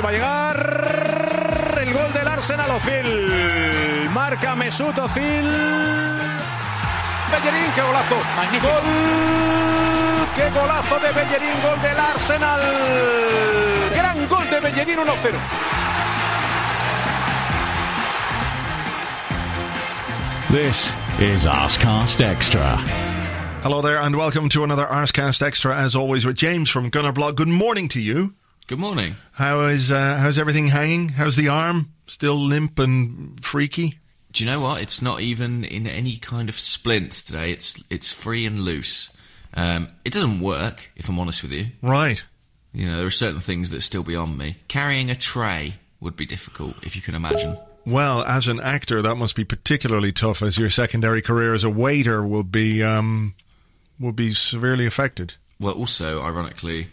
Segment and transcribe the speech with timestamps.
[0.00, 4.08] Ahí va a llegar el gol del Arsenal Ozil.
[4.14, 5.46] Marca Mesut Ozil.
[7.30, 8.16] Bellerín, qué golazo.
[8.34, 8.72] Magnífico.
[8.72, 8.82] Gol.
[10.34, 12.60] Qué golazo de Bellerín, gol del Arsenal.
[13.94, 15.34] Gran gol de Bellerín 1-0.
[20.50, 22.78] This is Arscast Extra.
[23.62, 27.34] Hello there, and welcome to another Arscast Extra, as always, with James from Gunnerblog.
[27.34, 28.32] Good morning to you.
[28.70, 29.16] Good morning.
[29.32, 31.08] How is uh, how's everything hanging?
[31.08, 31.92] How's the arm?
[32.06, 33.98] Still limp and freaky?
[34.30, 34.80] Do you know what?
[34.80, 37.50] It's not even in any kind of splint today.
[37.50, 39.10] It's it's free and loose.
[39.54, 41.66] Um, it doesn't work, if I'm honest with you.
[41.82, 42.22] Right.
[42.72, 44.58] You know, there are certain things that still beyond me.
[44.68, 47.58] Carrying a tray would be difficult, if you can imagine.
[47.84, 51.70] Well, as an actor, that must be particularly tough, as your secondary career as a
[51.70, 53.34] waiter will be um,
[53.98, 55.34] will be severely affected.
[55.58, 56.86] Well, also, ironically,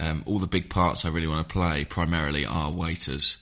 [0.00, 3.36] um, all the big parts I really want to play primarily are waiters.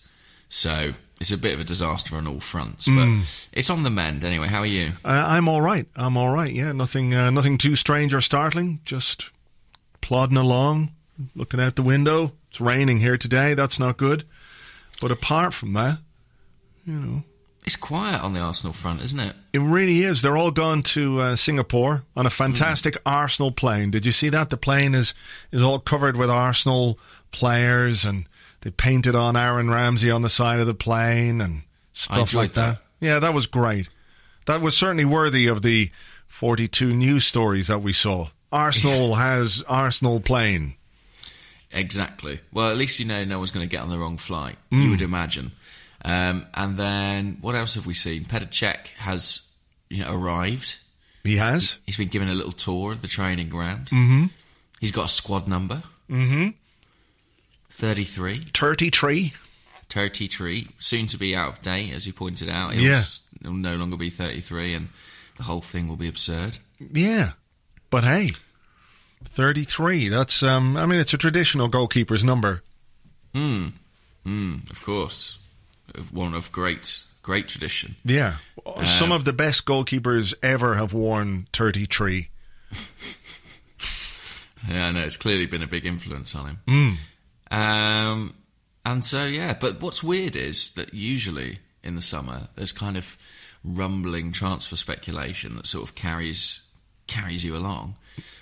[0.48, 3.06] So it's a bit of a disaster on all fronts, but
[3.52, 4.48] it's on the mend anyway.
[4.48, 4.92] How are you?
[5.04, 5.86] Uh, I'm all right.
[5.96, 6.52] I'm all right.
[6.52, 8.80] Yeah, nothing, uh, nothing too strange or startling.
[8.84, 9.30] Just
[10.00, 10.92] plodding along,
[11.34, 12.32] looking out the window.
[12.50, 13.54] It's raining here today.
[13.54, 14.24] That's not good.
[15.00, 15.98] But apart from that,
[16.86, 17.22] you know,
[17.68, 19.36] It's quiet on the Arsenal front, isn't it?
[19.52, 20.22] it really is.
[20.22, 23.90] They're all gone to uh, Singapore on a fantastic Arsenal plane.
[23.90, 24.48] Did you see that?
[24.48, 25.12] The plane is
[25.52, 26.98] is all covered with Arsenal
[27.30, 28.24] players, and
[28.62, 31.60] they painted on Aaron Ramsey on the side of the plane and
[31.92, 32.78] stuff like that.
[33.00, 33.06] that.
[33.06, 33.90] Yeah, that was great.
[34.46, 35.90] That was certainly worthy of the
[36.26, 38.28] 42 news stories that we saw.
[38.50, 40.76] Arsenal has Arsenal plane.
[41.70, 42.40] Exactly.
[42.50, 44.56] Well, at least you know no one's going to get on the wrong flight.
[44.70, 45.52] You would imagine.
[46.04, 48.24] Um, and then what else have we seen?
[48.24, 49.52] Petr Cech has
[49.90, 50.76] you know arrived.
[51.24, 51.76] He has.
[51.84, 53.86] He's been given a little tour of the training ground.
[53.88, 54.26] Mm-hmm.
[54.80, 55.82] He's got a squad number.
[56.08, 56.50] Mm-hmm.
[57.70, 58.40] 33.
[58.54, 59.32] 33.
[59.88, 60.68] 33.
[60.78, 62.72] Soon to be out of date, as you pointed out.
[62.72, 62.92] He'll, Yeah.
[62.96, 64.88] s- he'll no longer be 33, and
[65.36, 66.58] the whole thing will be absurd.
[66.92, 67.32] Yeah.
[67.90, 68.28] But hey,
[69.24, 70.08] 33.
[70.08, 72.62] That's, um, I mean, it's a traditional goalkeeper's number.
[73.34, 73.68] Hmm.
[74.24, 74.56] Hmm.
[74.70, 75.37] of course.
[75.94, 77.96] Of One of great, great tradition.
[78.04, 78.36] Yeah.
[78.84, 82.28] Some of the best goalkeepers ever have worn 33.
[84.68, 85.00] Yeah, I know.
[85.00, 86.98] It's clearly been a big influence on him.
[87.50, 88.34] Um,
[88.84, 89.56] and so, yeah.
[89.58, 93.16] But what's weird is that usually in the summer, there's kind of
[93.64, 96.64] rumbling transfer speculation that sort of carries
[97.06, 97.96] carries you along.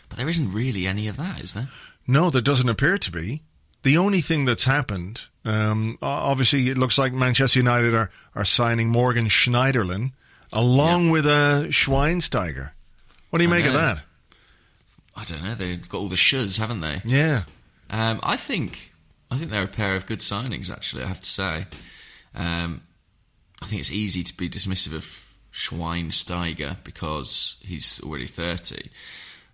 [0.09, 1.69] But there isn't really any of that, is there?
[2.07, 3.43] No, there doesn't appear to be.
[3.83, 8.89] The only thing that's happened, um, obviously, it looks like Manchester United are, are signing
[8.89, 10.13] Morgan Schneiderlin
[10.53, 11.13] along Yeah.
[11.13, 12.71] with uh, Schweinsteiger.
[13.31, 14.01] What do you I make of that?
[15.17, 15.55] I don't know.
[15.55, 17.01] They've got all the shoes, haven't they?
[17.05, 17.45] Yeah.
[17.91, 18.93] Um, I think
[19.31, 20.71] I think they're a pair of good signings.
[20.71, 21.67] Actually, I have to say.
[22.35, 22.83] Um,
[23.63, 28.91] I think it's easy to be dismissive of Schweinsteiger because he's already thirty,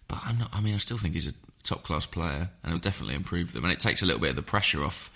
[0.09, 0.51] but I'm not.
[0.53, 3.65] I mean, I still think he's a top class player, and he'll definitely improve them.
[3.65, 5.11] And it takes a little bit of the pressure off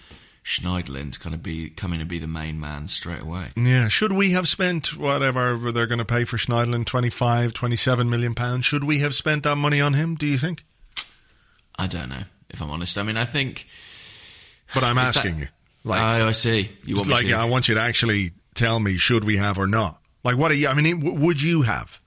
[0.46, 3.48] Schneiderlin to kind of be come in and be the main man straight away.
[3.56, 3.88] Yeah.
[3.88, 8.64] Should we have spent whatever they're going to pay for Schneiderlin, 25, 27 million pounds?
[8.64, 10.64] Should we have spent that money on him, do you think?
[11.76, 12.96] I don't know if I'm honest.
[12.96, 13.66] I mean, I think.
[14.72, 15.48] But I'm Is that- asking you.
[15.82, 16.68] Like, oh, I see.
[16.84, 17.32] You want me like to?
[17.34, 20.00] I want you to actually tell me should we have or not.
[20.24, 20.68] Like, what are you?
[20.68, 22.00] I mean, would you have?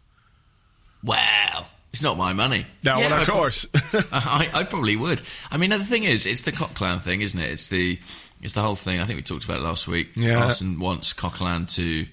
[1.04, 2.66] Well, it's not my money.
[2.84, 3.66] No, Yeah, well, of pro- course.
[4.12, 5.22] I, I probably would.
[5.50, 7.50] I mean, the thing is, it's the Coquelin thing, isn't it?
[7.52, 8.00] It's the
[8.42, 9.00] it's the whole thing.
[9.00, 10.10] I think we talked about it last week.
[10.16, 10.44] Yeah.
[10.44, 12.06] Arsenal wants Coquelin to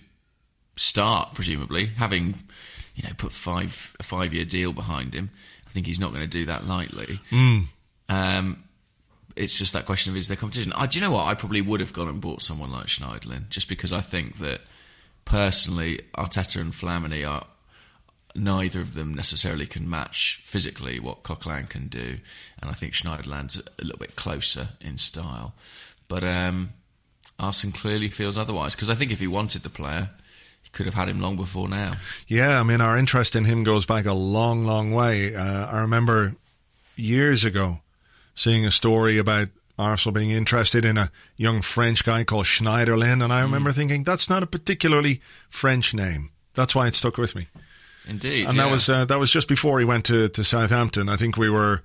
[0.77, 2.35] start, presumably, having
[2.95, 5.31] you know put five a five year deal behind him.
[5.67, 7.21] I think he's not going to do that lightly.
[7.31, 7.59] Hmm.
[8.09, 8.65] Um,
[9.37, 10.73] it's just that question of is there competition?
[10.73, 11.27] I, do you know what?
[11.27, 14.63] I probably would have gone and bought someone like Schneiderlin, just because I think that
[15.25, 17.45] personally, Arteta and Flamini are
[18.35, 22.19] neither of them necessarily can match physically what Coquelin can do,
[22.61, 25.55] and I think Schneiderlin's a little bit closer in style.
[26.09, 26.71] But um,
[27.39, 30.11] Arsene clearly feels otherwise because I think if he wanted the player,
[30.63, 31.95] he could have had him long before now.
[32.27, 35.35] Yeah, I mean, our interest in him goes back a long, long way.
[35.35, 36.37] Uh, I remember
[36.97, 37.81] years ago
[38.35, 39.49] seeing a story about
[39.79, 44.31] Arsenal being interested in a young French guy called Schneiderlin, and I remember thinking that's
[44.31, 45.21] not a particularly
[45.51, 46.31] French name.
[46.55, 47.49] That's why it stuck with me.
[48.09, 48.65] Indeed, and yeah.
[48.65, 51.09] that was uh, that was just before he went to, to Southampton.
[51.09, 51.83] I think we were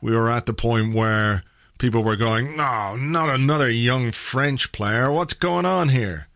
[0.00, 1.44] we were at the point where
[1.80, 5.10] people were going, "No, not another young French player.
[5.10, 6.28] What's going on here?"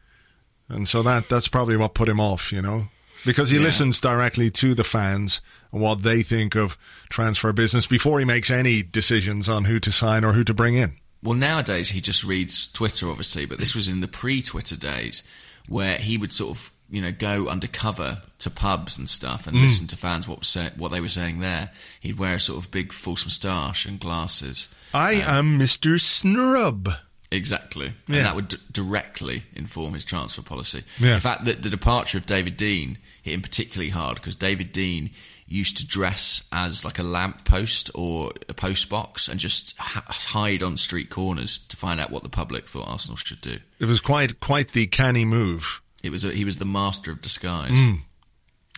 [0.68, 2.88] And so that that's probably what put him off, you know,
[3.24, 3.62] because he Yeah.
[3.64, 5.40] listens directly to the fans
[5.72, 6.76] and what they think of
[7.10, 10.74] transfer business before he makes any decisions on who to sign or who to bring
[10.74, 10.96] in.
[11.22, 15.22] well, nowadays he just reads Twitter, obviously, but this was in the pre-Twitter days
[15.68, 19.62] where he would sort of, you know, go undercover to pubs and stuff and mm.
[19.62, 21.70] listen to fans what say, what they were saying there.
[22.00, 24.68] He'd wear a sort of big false moustache and glasses.
[24.92, 26.00] I um, am Mr.
[26.00, 26.90] Snrub.
[27.30, 27.94] Exactly.
[28.06, 28.16] Yeah.
[28.16, 30.84] And that would d- directly inform his transfer policy.
[31.00, 31.14] Yeah.
[31.14, 35.10] In fact, the, the departure of David Dein hit him particularly hard because David Dein
[35.46, 40.02] used to dress as like a lamp post or a post box and just h-
[40.06, 43.58] hide on street corners to find out what the public thought Arsenal should do.
[43.78, 45.80] It was quite quite the canny move.
[46.04, 47.78] It was a, he was the master of disguise.
[47.78, 47.94] Hmm.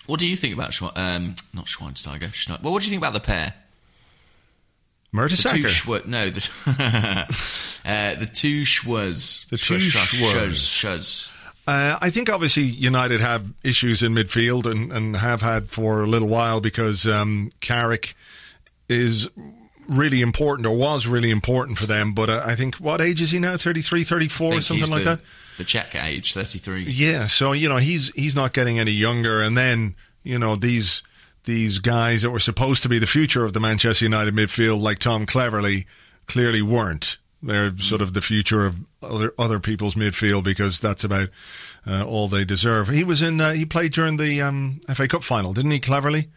[0.06, 2.30] What do you think about Schwe- um, not Schweinsteiger?
[2.30, 3.54] Schne- well, what do you think about the pair?
[5.12, 6.06] The two Mertesacker.
[6.06, 6.48] No, the,
[7.84, 9.48] uh, the two Schwaz.
[9.48, 9.78] The two.
[9.78, 11.32] Schwaz.
[11.66, 16.06] Uh, I think obviously United have issues in midfield and, and have had for a
[16.06, 18.14] little while because um, Carrick
[18.88, 19.28] is
[19.88, 22.14] really important or was really important for them.
[22.14, 23.56] But uh, I think, what age is he now?
[23.56, 25.20] 33, 34 or something like the, that?
[25.56, 26.84] The Cech age, 33.
[26.84, 31.02] Yeah, so you know he's he's not getting any younger, and then you know these
[31.44, 34.98] these guys that were supposed to be the future of the Manchester United midfield, like
[34.98, 35.86] Tom Cleverley,
[36.26, 37.16] clearly weren't.
[37.42, 41.28] They're sort of the future of other other people's midfield because that's about
[41.86, 42.88] uh, all they deserve.
[42.88, 43.40] He was in.
[43.40, 45.80] Uh, he played during the um, FA Cup final, didn't he?
[45.80, 46.28] Cleverley.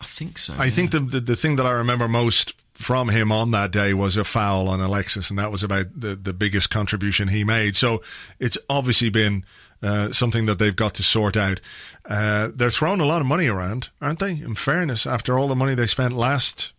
[0.00, 0.54] I think so.
[0.58, 3.92] I think the, the the thing that I remember most from him on that day
[3.92, 7.76] was a foul on Alexis, and that was about the the biggest contribution he made.
[7.76, 8.02] So
[8.38, 9.44] it's obviously been
[9.82, 11.60] uh, something that they've got to sort out.
[12.06, 14.30] Uh, they're throwing a lot of money around, aren't they?
[14.30, 16.72] In fairness, after all the money they spent last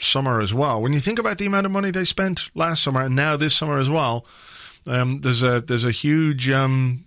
[0.00, 3.02] summer as well, when you think about the amount of money they spent last summer
[3.02, 4.26] and now this summer as well,
[4.88, 7.04] um, there's a there's a huge um,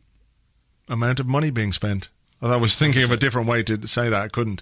[0.88, 2.10] amount of money being spent.
[2.42, 4.22] I was thinking of a different way to say that.
[4.22, 4.62] I couldn't.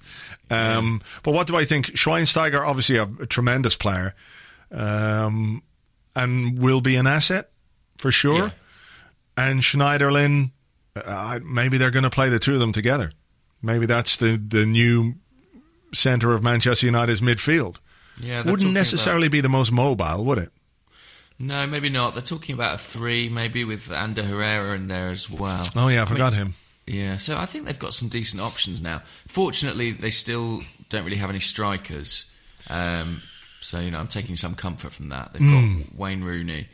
[0.49, 1.87] Um, But what do I think?
[1.87, 4.15] Schweinsteiger, obviously a, a tremendous player,
[4.71, 5.63] um,
[6.15, 7.49] and will be an asset
[7.97, 8.45] for sure.
[8.45, 8.49] Yeah.
[9.37, 10.51] And Schneiderlin,
[10.95, 13.11] uh, maybe they're going to play the two of them together.
[13.61, 15.15] Maybe that's the the new
[15.93, 17.77] centre of Manchester United's midfield.
[18.21, 20.49] Yeah, Wouldn't necessarily be the most mobile, would it?
[21.39, 22.13] No, maybe not.
[22.13, 25.63] They're talking about a three, maybe with Ander Herrera in there as well.
[25.75, 26.53] Oh yeah, I I forgot mean, him.
[26.89, 29.03] Yeah, so I think they've got some decent options now.
[29.27, 32.33] Fortunately, they still don't really have any strikers.
[32.69, 33.21] Um,
[33.61, 35.31] so, you know, I'm taking some comfort from that.
[35.33, 35.77] They've Hmm.
[35.81, 36.67] got Wayne Rooney,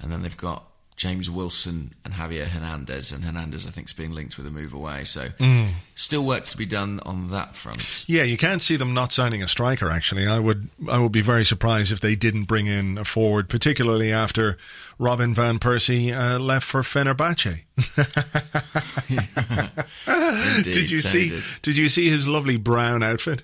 [0.00, 0.64] and then they've got
[0.96, 3.10] James Wilson and Javier Hernandez.
[3.12, 5.04] And Hernandez, I think, is being linked with a move away.
[5.04, 5.66] So, Hmm.
[5.94, 8.04] still work to be done on that front.
[8.06, 9.90] Yeah, you can't see them not signing a striker.
[9.90, 13.48] Actually, I would I would be very surprised if they didn't bring in a forward,
[13.48, 14.56] particularly after
[14.98, 17.64] Robin van Persie uh, left for Fenerbahce.
[20.56, 21.28] Indeed, did you so see?
[21.28, 21.44] did.
[21.62, 23.42] Did you see his lovely brown outfit?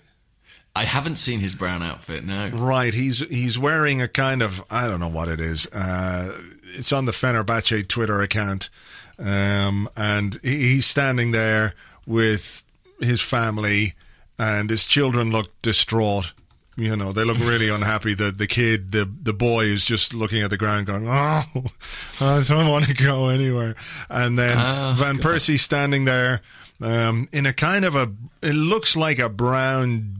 [0.75, 2.49] I haven't seen his brown outfit, no.
[2.49, 5.67] Right, he's he's wearing a kind of I don't know what it is.
[5.67, 6.33] Uh,
[6.75, 8.71] it's on the Fenerbahce Twitter account,
[9.19, 11.75] um, and he, he's standing there
[12.07, 12.65] with
[13.01, 13.93] his family,
[14.39, 16.33] and his children look distraught.
[16.77, 18.15] You know, they look really unhappy.
[18.15, 21.43] The the kid, the the boy, is just looking at the ground, going, "Oh,
[22.21, 23.75] I don't want to go anywhere."
[24.09, 25.35] And then Oh, Van God.
[25.35, 26.41] Persie standing there
[26.81, 28.11] um, in a kind of a.
[28.41, 30.17] It looks like a brown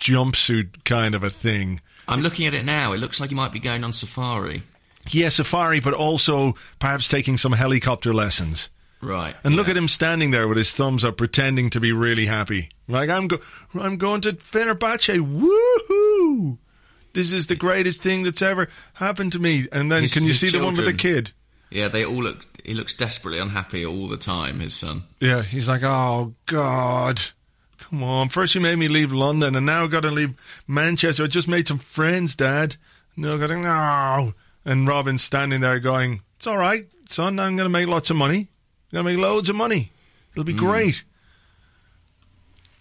[0.00, 1.80] jumpsuit kind of a thing.
[2.08, 2.92] I'm looking at it now.
[2.92, 4.64] It looks like he might be going on safari.
[5.10, 8.68] Yeah, safari, but also perhaps taking some helicopter lessons.
[9.02, 9.34] Right.
[9.42, 12.68] And look at him standing there with his thumbs up, pretending to be really happy.
[12.86, 13.40] Like I'm, go-
[13.74, 15.18] I'm going to Fenerbahce.
[15.18, 16.58] Woohoo!
[17.12, 19.66] This is the greatest thing that's ever happened to me.
[19.72, 21.32] And then, His- can you see the one with the kid?
[21.70, 22.46] Yeah, they all look.
[22.64, 24.60] He looks desperately unhappy all the time.
[24.60, 25.02] His son.
[25.20, 27.20] Yeah, he's like, oh God,
[27.78, 28.28] come on!
[28.28, 30.34] First you made me leave London, and now I've got to leave
[30.68, 31.24] Manchester.
[31.24, 32.76] I just made some friends, Dad.
[33.16, 34.34] No, to no.
[34.64, 37.40] And Robin's standing there going, "It's all right, son.
[37.40, 38.48] I'm going to make lots of money.
[38.92, 39.90] I'm going to make loads of money.
[40.32, 41.02] It'll be great."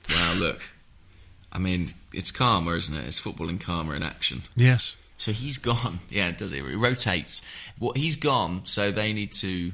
[0.10, 0.62] Wow, look.
[1.52, 3.06] I mean, it's karma, isn't it?
[3.08, 4.44] It's football in karma in action.
[4.56, 4.96] Yes.
[5.18, 6.00] So he's gone.
[6.10, 6.64] Yeah, it does it?
[6.66, 7.42] It rotates.
[7.80, 9.72] What he's gone, so they need to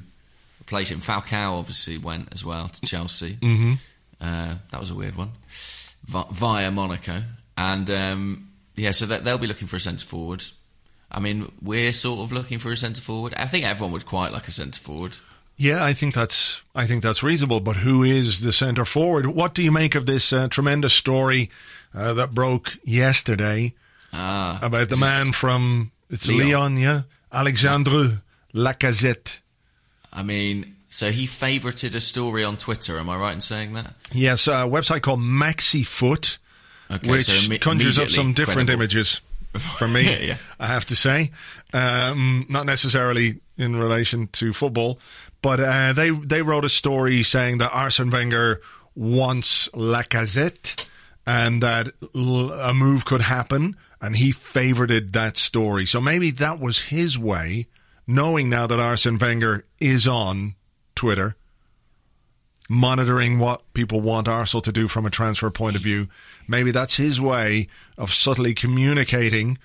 [0.60, 1.00] replace him.
[1.00, 3.34] Falcao obviously went as well to Chelsea.
[3.34, 3.72] Mm-hmm.
[4.20, 5.32] Uh, that was a weird one.
[6.04, 7.22] Vi- via Monaco,
[7.56, 10.44] and um, yeah, so that, they'll be looking for a centre forward.
[11.10, 13.34] I mean, we're sort of looking for a centre forward.
[13.36, 15.16] I think everyone would quite like a centre forward.
[15.60, 17.60] Yeah, I think that's I think that's reasonable.
[17.60, 19.26] But who is the centre forward?
[19.26, 21.50] What do you make of this uh, tremendous story
[21.94, 23.74] uh, that broke yesterday
[24.12, 26.38] Ah, about the man from it's Lyon.
[26.46, 28.22] Leon, yeah, Alexandre
[28.54, 29.38] Lacazette.
[30.12, 32.98] I mean, so he favorited a story on Twitter.
[32.98, 33.92] Am I right in saying that?
[34.12, 36.38] Yes, a website called MaxiFoot,
[36.90, 38.82] Okay, which so conjures up some different credible.
[38.84, 39.20] images.
[39.58, 40.04] for me.
[40.28, 40.36] Yeah.
[40.60, 41.32] I have to say,
[41.74, 44.98] um, not necessarily in relation to football,
[45.42, 48.60] but uh, they they wrote a story saying that Arsene Wenger
[48.94, 50.86] wants Lacazette
[51.26, 55.84] and that a move could happen, and he favoured that story.
[55.84, 57.66] So maybe that was his way,
[58.06, 60.54] knowing now that Arsene Wenger is on
[60.94, 61.36] Twitter
[62.68, 66.06] monitoring what people want Arsenal to do from a transfer point of view.
[66.46, 69.58] Maybe that's his way of subtly communicating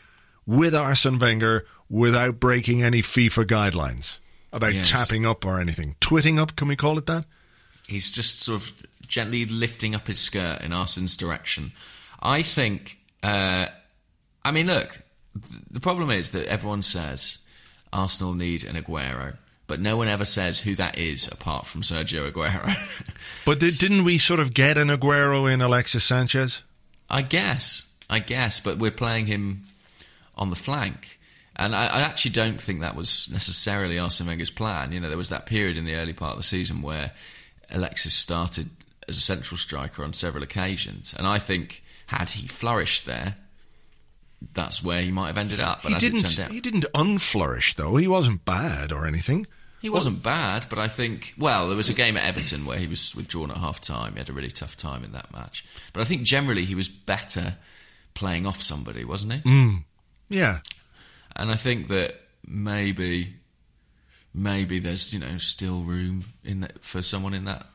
[0.45, 4.17] with Arsene Wenger without breaking any FIFA guidelines
[4.51, 4.89] about Yes.
[4.89, 5.95] tapping up or anything.
[5.99, 7.25] Twitting up, can we call it that?
[7.87, 8.71] He's just sort of
[9.07, 11.71] gently lifting up his skirt in Arsene's direction.
[12.21, 12.97] I think.
[13.21, 13.67] Uh,
[14.43, 15.01] I mean, look.
[15.49, 17.39] th- The problem is that everyone says
[17.91, 19.37] Arsenal need an Aguero,
[19.67, 22.73] but no one ever says who that is apart from Sergio Aguero.
[23.45, 26.61] But did, didn't we sort of get an Aguero in Alexis Sanchez?
[27.09, 29.63] I guess, I guess, but we're playing him
[30.35, 31.19] on the flank.
[31.55, 34.91] And I, I actually don't think that was necessarily Arsene Wenger's plan.
[34.91, 37.11] You know, there was that period in the early part of the season where
[37.69, 38.69] Alexis started
[39.07, 41.13] as a central striker on several occasions.
[41.17, 43.35] And I think, had he flourished there,
[44.53, 45.83] that's where he might have ended up.
[45.83, 46.19] But he as didn't.
[46.21, 47.95] turned out, He didn't unflourish though.
[47.97, 49.47] He wasn't bad or anything.
[49.81, 52.87] He wasn't bad, but I think well, there was a game at Everton where he
[52.87, 54.13] was withdrawn at half time.
[54.13, 55.65] He had a really tough time in that match.
[55.91, 57.57] But I think generally he was better
[58.13, 59.39] playing off somebody, wasn't he?
[59.39, 59.75] Hmm.
[60.29, 60.59] Yeah.
[61.35, 63.35] And I think that maybe
[64.33, 67.67] maybe there's, you know, still room in that for someone in that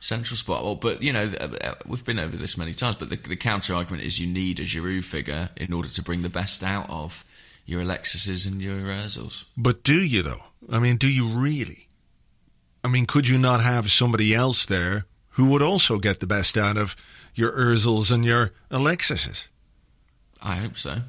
[0.00, 0.64] central spot.
[0.64, 3.74] Well, but you know, uh, we've been over this many times, but the, the counter
[3.74, 7.24] argument is you need a Giroud figure in order to bring the best out of
[7.64, 9.44] your Alexises and your Özils.
[9.56, 10.44] But do you though?
[10.70, 11.88] I mean, do you really?
[12.84, 16.56] I mean, could you not have somebody else there who would also get the best
[16.56, 16.94] out of
[17.34, 19.48] your Özils and your Alexises?
[20.40, 21.02] I hope so.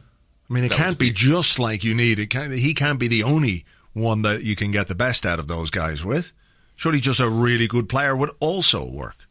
[0.50, 2.20] I mean, it That can't be just like you need.
[2.20, 5.40] It can't, he can't be the only one that you can get the best out
[5.40, 6.32] of those guys with.
[6.76, 9.28] Surely, just a really good player would also work.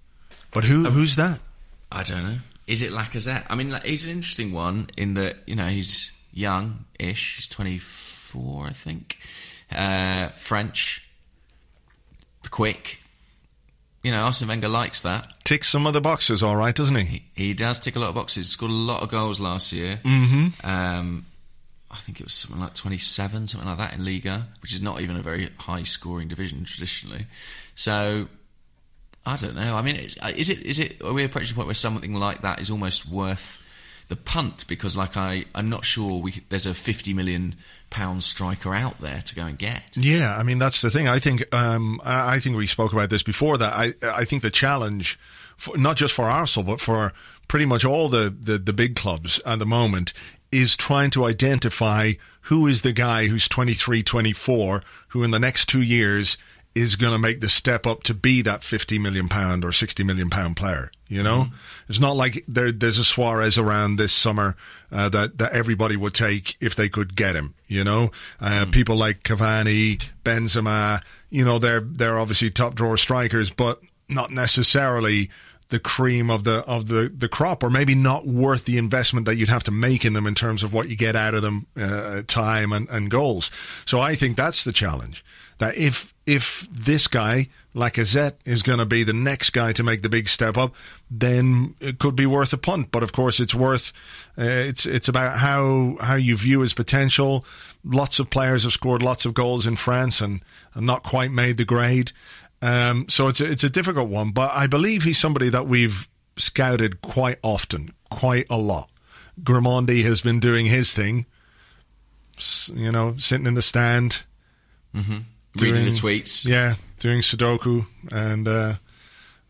[0.53, 0.85] But who?
[0.85, 1.41] who's that?
[1.91, 2.39] I don't know.
[2.67, 3.47] Is it Lacazette?
[3.49, 7.37] I mean, like, he's an interesting one in that you know he's young-ish.
[7.37, 9.19] He's twenty four, I think.
[9.75, 11.09] Uh, French,
[12.51, 13.01] quick.
[14.07, 15.35] You know, Arsene Wenger likes that.
[15.43, 17.25] Ticks some of the boxes, all right, doesn't he?
[17.35, 18.49] He, he does tick a lot of boxes.
[18.49, 19.99] Scored a lot of goals last year.
[20.05, 20.65] Mm-hmm.
[20.65, 21.27] Um,
[21.91, 25.01] I think it was something like 27, something like that in Liga, which is not
[25.01, 27.27] even a very high scoring division traditionally.
[27.75, 28.29] So,
[29.27, 29.75] I don't know.
[29.75, 32.43] I mean, is is it, is it, are we approaching the point where something like
[32.43, 33.61] that is almost worth
[34.09, 34.67] the punt?
[34.69, 37.57] Because, like, I, I'm not sure we, there's a 50 million
[37.91, 39.97] pound striker out there to go and get.
[39.97, 41.09] Yeah, I mean that's the thing.
[41.09, 43.59] I think um, I think we spoke about this before.
[43.59, 45.19] That I I think the challenge,
[45.57, 47.13] for, not just for Arsenal, but for
[47.49, 50.13] pretty much all the, the the big clubs at the moment,
[50.53, 55.69] is trying to identify who is the guy who's 23, 24, who in the next
[55.69, 56.37] two years
[56.75, 60.05] is going to make the step up to be that 50 million pound or 60
[60.05, 60.91] million pound player.
[61.09, 61.47] You know,
[61.89, 64.57] it's not like there, there's a Suarez around this summer
[64.91, 67.55] uh, that that everybody would take if they could get him.
[67.69, 68.11] You know,
[68.41, 71.03] uh, people like Cavani, Benzema.
[71.31, 75.31] You know, they're they're obviously top drawer strikers, but not necessarily
[75.69, 79.37] the cream of the of the the crop, or maybe not worth the investment that
[79.37, 81.67] you'd have to make in them in terms of what you get out of them,
[81.77, 83.51] uh, time and, and goals.
[83.85, 85.25] So I think that's the challenge.
[85.59, 90.03] That if if this guy Lacazette is going to be the next guy to make
[90.03, 90.75] the big step up,
[91.11, 92.91] then it could be worth a punt.
[92.91, 93.93] But of course, it's worth
[94.39, 97.45] uh, it's it's about how how you view his potential.
[97.85, 100.43] Lots of players have scored lots of goals in France and,
[100.75, 102.13] and not quite made the grade.
[102.63, 106.09] Um, so it's a, it's a difficult one, but I believe he's somebody that we've
[106.37, 108.91] scouted quite often, quite a lot.
[109.43, 111.27] Grimandi has been doing his thing,
[112.75, 114.23] you know, sitting in the stand,
[114.95, 116.47] Reading the tweets.
[116.47, 118.75] yeah, doing Sudoku and uh,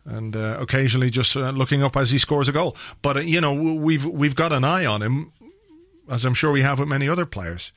[0.05, 2.77] and uh, occasionally just uh, looking up as he scores a goal.
[3.03, 5.33] But uh, you know, we've we've got an eye on him,
[6.11, 7.71] as I'm sure we have with many other players.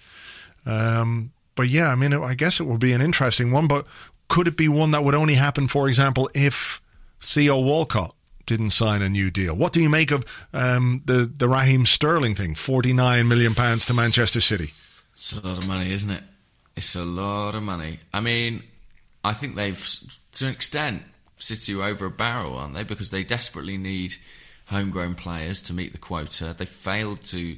[0.66, 3.68] Um, but yeah, I mean, I guess it will be an interesting one.
[3.68, 3.86] But
[4.30, 6.82] could it be one that would only happen, for example, if
[7.22, 9.56] Theo Walcott didn't sign a new deal?
[9.56, 12.56] What do you make of um, the the Raheem Sterling thing?
[12.56, 14.72] Forty nine million pounds to Manchester City.
[15.16, 16.24] It's a lot of money, isn't it?
[16.78, 18.00] It's a lot of money.
[18.14, 18.64] I mean,
[19.24, 19.86] I think they've,
[20.34, 21.04] to an extent,
[21.36, 22.84] City are over a barrel, aren't they?
[22.84, 24.16] Because they desperately need
[24.68, 26.56] homegrown players to meet the quota.
[26.58, 27.58] They failed to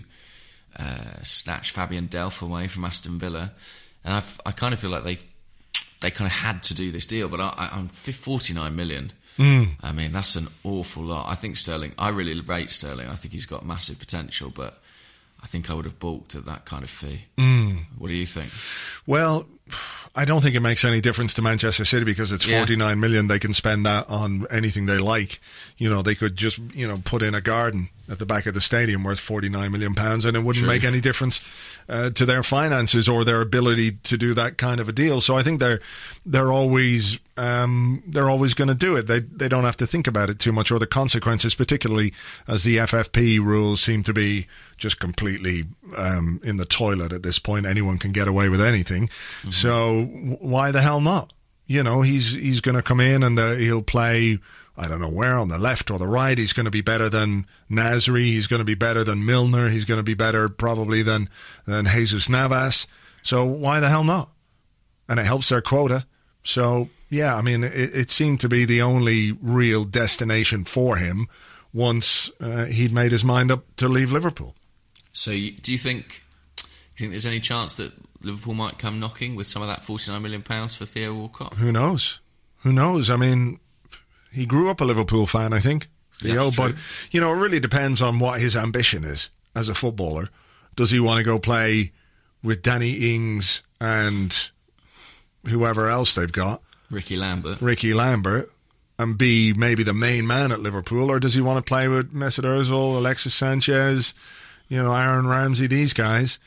[0.78, 3.52] uh, snatch Fabian Delph away from Aston Villa,
[4.04, 5.20] and I, I kind of feel like they
[6.02, 7.30] they kind of had to do this deal.
[7.30, 9.12] But I, I, I'm 49 million.
[9.40, 11.28] I mean, that's an awful lot.
[11.28, 11.94] I think Sterling.
[11.98, 13.08] I really rate Sterling.
[13.08, 14.80] I think he's got massive potential, but
[15.42, 17.24] I think I would have balked at that kind of fee.
[17.40, 17.86] Mm.
[17.98, 18.52] What do you think?
[19.08, 19.48] Well,
[20.14, 22.60] I don't think it makes any difference to Manchester City because it's Yeah.
[22.60, 23.28] 49 million.
[23.28, 25.40] They can spend that on anything they like.
[25.78, 28.54] You know, they could just, you know, put in a garden at the back of
[28.54, 31.40] the stadium worth 49 million pounds and it wouldn't make any difference
[31.88, 35.22] uh, to their finances or their ability to do that kind of a deal.
[35.22, 35.80] So I think they're
[36.26, 39.08] they're always um, they're always going to do it.
[39.08, 42.14] They they don't have to think about it too much or the consequences, particularly
[42.48, 45.64] as the FFP rules seem to be just completely
[45.96, 47.66] um, in the toilet at this point.
[47.66, 49.10] Anyone can get away with anything.
[49.50, 51.32] So w- why the hell not?
[51.66, 54.40] You know, he's he's going to come in and uh he'll play.
[54.78, 56.38] I don't know where on the left or the right.
[56.38, 58.26] He's going to be better than Nasri.
[58.26, 59.70] He's going to be better than Milner.
[59.70, 61.30] He's going to be better probably than
[61.66, 62.88] than Jesus Navas.
[63.24, 64.32] So why the hell not?
[65.08, 66.06] And it helps their quota.
[66.44, 71.28] So yeah, I mean, it, it seemed to be the only real destination for him
[71.74, 74.56] once uh, he'd made his mind up to leave Liverpool.
[75.14, 76.24] So, you, do you think?
[76.56, 79.84] Do You think there's any chance that Liverpool might come knocking with some of that
[79.84, 81.56] 49 million pounds for Theo Walcott?
[81.56, 82.20] Who knows?
[82.60, 83.10] Who knows?
[83.10, 83.60] I mean,
[84.32, 85.90] he grew up a Liverpool fan, I think.
[86.22, 86.78] That's but true.
[87.12, 90.30] you know, it really depends on what his ambition is as a footballer.
[90.76, 91.92] Does he want to go play
[92.44, 94.50] with Danny Ings and
[95.48, 97.62] whoever else they've got, Ricky Lambert.
[97.62, 98.52] Ricky Lambert,
[99.00, 102.14] and be maybe the main man at Liverpool, or does he want to play with
[102.14, 104.14] Mesut Ozil, Alexis Sanchez,
[104.70, 106.38] you know, Aaron Ramsey, these guys?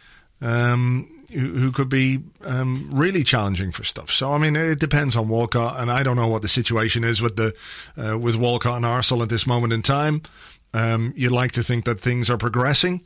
[0.41, 4.11] Um, who, could be um, really challenging for stuff.
[4.11, 7.21] So I mean, it depends on Walcott, and I don't know what the situation is
[7.21, 7.55] with the
[7.97, 10.23] uh, with Walcott and Arsenal at this moment in time.
[10.73, 13.03] Um, you'd like to think that things are progressing,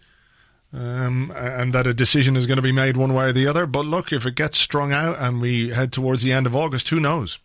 [0.73, 3.67] um, and that a decision is going to be made one way or the other.
[3.67, 6.89] But look, if it gets strung out and we head towards the end of August,
[6.91, 7.39] who knows?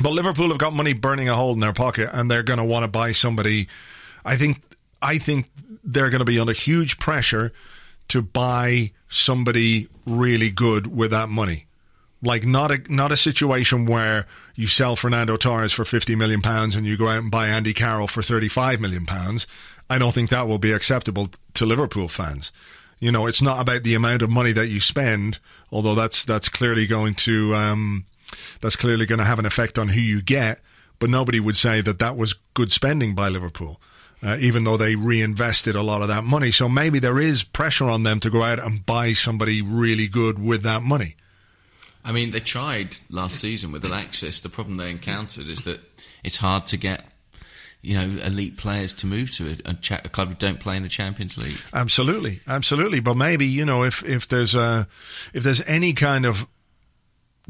[0.00, 2.64] But Liverpool have got money burning a hole in their pocket, and they're going to
[2.64, 3.68] want to buy somebody.
[4.24, 4.62] I think.
[5.02, 5.46] I think
[5.84, 7.52] they're going to be under huge pressure
[8.08, 11.66] to buy somebody really good with that money.
[12.22, 16.74] Like not a not a situation where you sell Fernando Torres for fifty million pounds
[16.74, 19.46] and you go out and buy Andy Carroll for thirty five million pounds.
[19.88, 22.52] I don't think that will be acceptable to Liverpool fans.
[22.98, 25.38] You know, it's not about the amount of money that you spend,
[25.70, 28.06] although that's that's clearly going to um,
[28.60, 30.60] that's clearly going to have an effect on who you get.
[30.98, 33.80] But nobody would say that that was good spending by Liverpool,
[34.26, 36.50] uh, even though they reinvested a lot of that money.
[36.50, 40.36] So maybe there is pressure on them to go out and buy somebody really good
[40.36, 41.14] with that money.
[42.04, 44.40] I mean, they tried last season with Alexis.
[44.40, 45.80] The problem they encountered is that
[46.24, 47.04] it's hard to get,
[47.82, 50.76] you know, elite players to move to a, a, cha- a club who don't play
[50.76, 51.58] in the Champions League.
[51.72, 52.98] Absolutely, absolutely.
[52.98, 54.88] But maybe you know if if there's a
[55.34, 56.46] if there's any kind of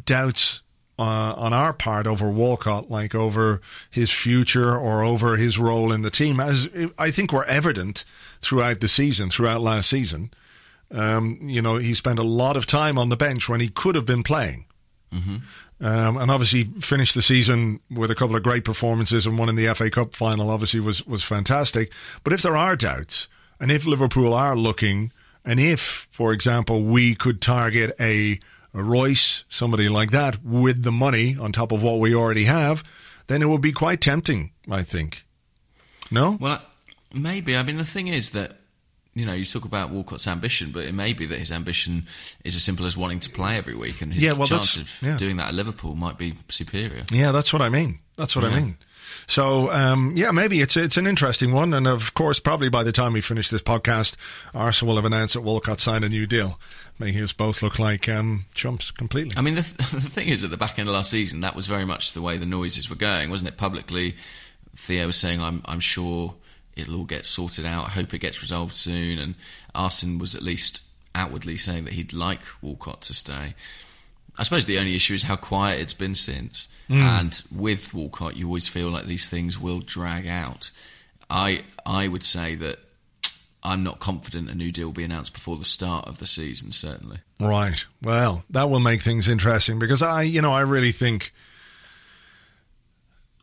[0.05, 0.61] doubts
[0.99, 6.03] uh, on our part over Walcott, like over his future or over his role in
[6.03, 8.05] the team, as I think were evident
[8.41, 10.31] throughout the season, throughout last season.
[10.91, 13.95] Um, you know, he spent a lot of time on the bench when he could
[13.95, 14.67] have been playing.
[15.79, 19.57] Um, and obviously finished the season with a couple of great performances and one in
[19.57, 21.93] the FA Cup final obviously was, was fantastic.
[22.25, 23.29] But if there are doubts
[23.61, 25.13] and if Liverpool are looking
[25.45, 28.41] and if, for example, we could target a
[28.83, 32.85] Reus, somebody like that with the money on top of what we already have,
[33.27, 35.25] then it would be quite tempting, I think.
[36.11, 36.37] No?
[36.41, 36.63] Well,
[37.13, 37.57] maybe.
[37.57, 38.59] I mean, the thing is that
[39.15, 42.07] you know you talk about Walcott's ambition, but it may be that his ambition
[42.45, 45.01] is as simple as wanting to play every week, and his Yeah, well, chance of
[45.03, 45.17] yeah.
[45.17, 47.03] doing that at Liverpool might be superior.
[47.11, 47.99] Yeah, that's what I mean.
[48.17, 48.77] That's what I mean.
[49.27, 52.93] So um, yeah, maybe it's it's an interesting one, and of course, probably by the
[52.93, 54.17] time we finish this podcast,
[54.55, 56.61] Arsenal will have announced that Walcott signed a new deal,
[56.99, 59.37] making us both look like um, chumps completely.
[59.37, 61.57] I mean, the, th- the thing is, at the back end of last season, that
[61.57, 63.57] was very much the way the noises were going, wasn't it?
[63.57, 64.15] Publicly,
[64.77, 66.35] Theo was saying, "I'm, I'm sure
[66.77, 67.87] it'll all get sorted out.
[67.87, 69.35] I hope it gets resolved soon." And
[69.75, 70.85] Arsene was at least
[71.17, 73.55] outwardly saying that he'd like Walcott to stay.
[74.39, 76.69] I suppose the only issue is how quiet it's been since.
[76.89, 80.71] And with Walcott, you always feel like these things will drag out.
[81.29, 82.79] I I would say that
[83.63, 86.71] I'm not confident a new deal will be announced before the start of the season.
[86.71, 87.19] Certainly.
[87.41, 87.85] Right.
[88.01, 91.33] Well, that will make things interesting because I, you know, I really think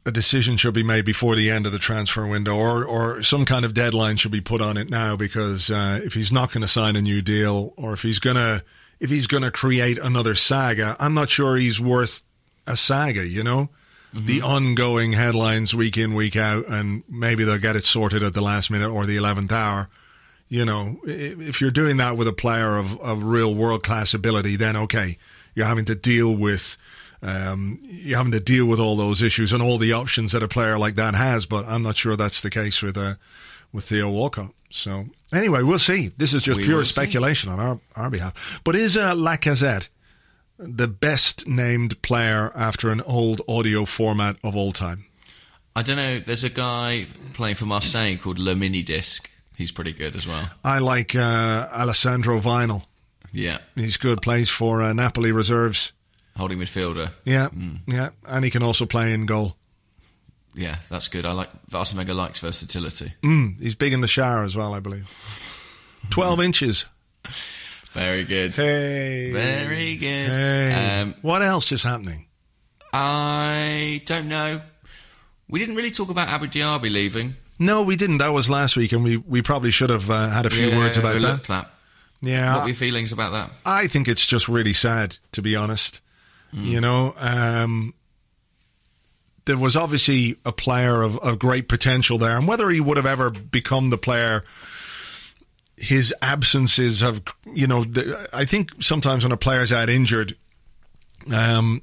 [0.05, 3.43] a decision should be made before the end of the transfer window, or or some
[3.43, 5.17] kind of deadline should be put on it now.
[5.17, 8.63] Because uh, if he's not going to sign a new deal, or if he's gonna
[9.03, 12.23] if he's gonna create another saga, I'm not sure he's worth
[12.65, 13.27] a saga.
[13.27, 13.69] You know.
[14.15, 18.41] The ongoing headlines week in, week out, and maybe they'll get it sorted at the
[18.41, 19.89] last minute or the 11th hour
[20.53, 24.55] you know, if you're doing that with a player of, of real world class ability,
[24.55, 25.17] then okay,
[25.55, 26.77] you're having to deal with
[27.23, 30.47] um, you're having to deal with all those issues and all the options that a
[30.47, 31.47] player like that has.
[31.47, 33.15] But I'm not sure that's the case with uh,
[33.71, 34.51] with Theo Walcott.
[34.75, 36.11] So anyway, we'll see.
[36.17, 36.93] This is just We pure will see.
[36.93, 38.33] speculation on our, our behalf.
[38.63, 39.89] But is uh, Lacazette
[40.57, 45.05] the best named player after an old audio format of all time?
[45.75, 46.19] I don't know.
[46.19, 49.29] There's a guy playing for Marseille called Le Mini Disc.
[49.55, 50.49] He's pretty good as well.
[50.63, 52.83] I like uh, Alessandro Vinyl.
[53.31, 54.21] Yeah, He's good.
[54.23, 55.91] Plays for uh, Napoli reserves.
[56.35, 57.11] holding midfielder.
[57.25, 57.79] Yeah, Mm.
[57.87, 59.55] yeah, and he can also play in goal.
[60.55, 61.25] Yeah, that's good.
[61.25, 63.13] I like Wenger likes versatility.
[63.23, 65.09] Mm, he's big in the shower as well, I believe.
[66.09, 66.85] Twelve inches.
[67.93, 68.55] Very good.
[68.55, 70.29] Hey, Very good.
[70.31, 70.99] Hey.
[71.01, 72.27] Um, what else is happening?
[72.91, 74.61] I don't know.
[75.49, 77.35] We didn't really talk about Abou Diaby leaving.
[77.59, 78.17] No, we didn't.
[78.17, 80.77] That was last week, and we, we probably should have uh, had a few Yeah,
[80.77, 81.43] words about that.
[81.45, 81.69] that.
[82.21, 83.51] Yeah, What were your feelings about that?
[83.65, 86.01] I think it's just really sad, to be honest.
[86.55, 87.95] You know, um,
[89.45, 93.05] there was obviously a player of, of great potential there, and whether he would have
[93.05, 94.43] ever become the player,
[95.77, 97.85] his absences have, you know,
[98.31, 100.37] I think sometimes when a player's out injured,
[101.33, 101.81] um,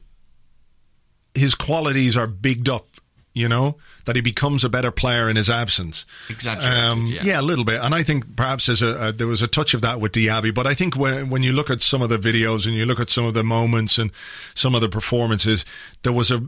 [1.34, 2.86] his qualities are bigged up.
[3.32, 6.04] You know that he becomes a better player in his absence.
[6.28, 7.40] Exaggerated, yeah.
[7.40, 9.82] a little bit, and I think perhaps there's a, a there was a touch of
[9.82, 10.52] that with Diaby.
[10.52, 12.98] But I think when when you look at some of the videos and you look
[12.98, 14.10] at some of the moments and
[14.54, 15.64] some of the performances,
[16.02, 16.42] there was a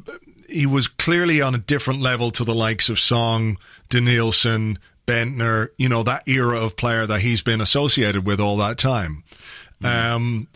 [0.53, 3.59] he was clearly on a different level to the likes of Song,
[3.91, 5.69] Denilson, Bendtner.
[5.77, 9.25] You know that era of player that he's been associated with all that time.
[9.85, 10.49] Um,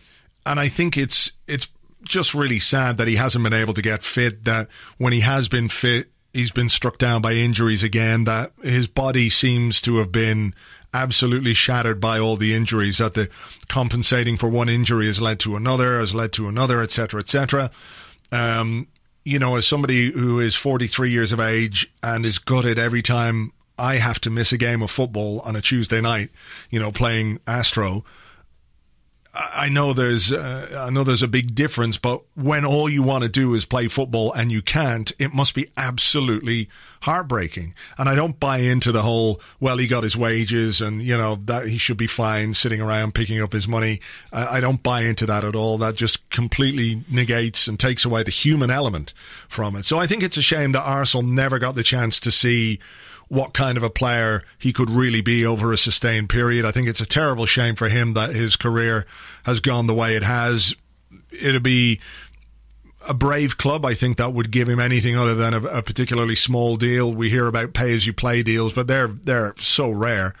[0.45, 1.67] and I think it's it's
[2.03, 4.45] just really sad that he hasn't been able to get fit.
[4.45, 8.23] That when he has been fit, he's been struck down by injuries again.
[8.23, 10.53] That his body seems to have been
[10.93, 12.99] absolutely shattered by all the injuries.
[12.99, 13.29] That the
[13.67, 17.71] compensating for one injury has led to another, has led to another, etc., etc.
[18.31, 18.87] Um,
[19.27, 23.51] you know, as somebody who is 43 years of age and is gutted every time
[23.77, 26.29] I have to miss a game of football on a Tuesday night,
[26.69, 28.05] you know, playing Astro.
[29.37, 33.23] I know there's uh, I know there's a big difference, but when all you want
[33.23, 36.69] to do is play football and you can't, it must be absolutely
[37.01, 37.75] heartbreaking.
[37.97, 41.35] And I don't buy into the whole well, he got his wages and you know
[41.45, 44.01] that he should be fine sitting around picking up his money.
[44.33, 45.77] I, I don't buy into that at all.
[45.77, 49.13] That just completely negates and takes away the human element
[49.47, 49.85] from it.
[49.85, 52.79] So I think it's a shame that Arsenal never got the chance to see
[53.29, 56.65] what kind of a player he could really be over a sustained period.
[56.65, 59.05] I think it's a terrible shame for him that his career
[59.43, 60.75] has gone the way it has.
[61.31, 61.99] It'd be
[63.07, 66.35] a brave club, I think, that would give him anything other than a, a particularly
[66.35, 67.13] small deal.
[67.13, 70.33] We hear about pay as you play deals, but they're they're so rare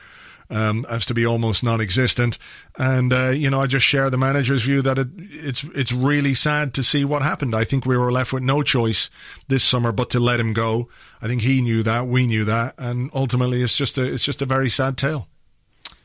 [0.49, 2.37] um, as to be almost non-existent.
[2.77, 6.33] And uh, you know, I just share the manager's view that it, it's it's really
[6.33, 7.55] sad to see what happened.
[7.55, 9.09] I think we were left with no choice
[9.47, 10.89] this summer but to let him go.
[11.21, 14.41] I think he knew that, we knew that, and ultimately, it's just a it's just
[14.41, 15.27] a very sad tale.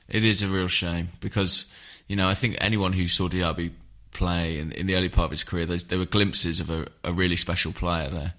[0.08, 1.72] It is a real shame because,
[2.06, 3.70] you know, I think anyone who saw Diaby
[4.12, 6.86] play in, in the early part of his career, there, there were glimpses of a,
[7.02, 8.34] a really special player there.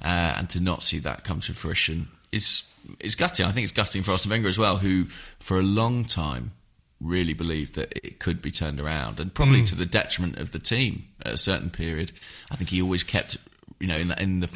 [0.00, 3.46] Uh, and to not see that come to fruition is is gutting.
[3.46, 5.04] I think it's gutting for Arsene Wenger as well, who
[5.38, 6.52] for a long time
[7.00, 10.58] really believed that it could be turned around, and probably to the detriment of the
[10.58, 12.12] team at a certain period.
[12.50, 13.36] I think he always kept,
[13.78, 14.48] you know, in the, in the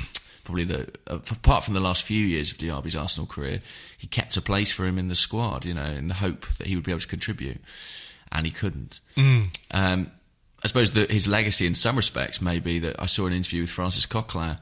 [0.44, 3.60] probably the uh, apart from the last few years of Diaby's Arsenal career,
[3.96, 6.66] he kept a place for him in the squad, you know, in the hope that
[6.66, 7.60] he would be able to contribute,
[8.32, 9.00] and he couldn't.
[9.70, 10.10] Um,
[10.64, 13.62] I suppose that his legacy, in some respects, may be that I saw an interview
[13.62, 14.58] with Francis Coquelin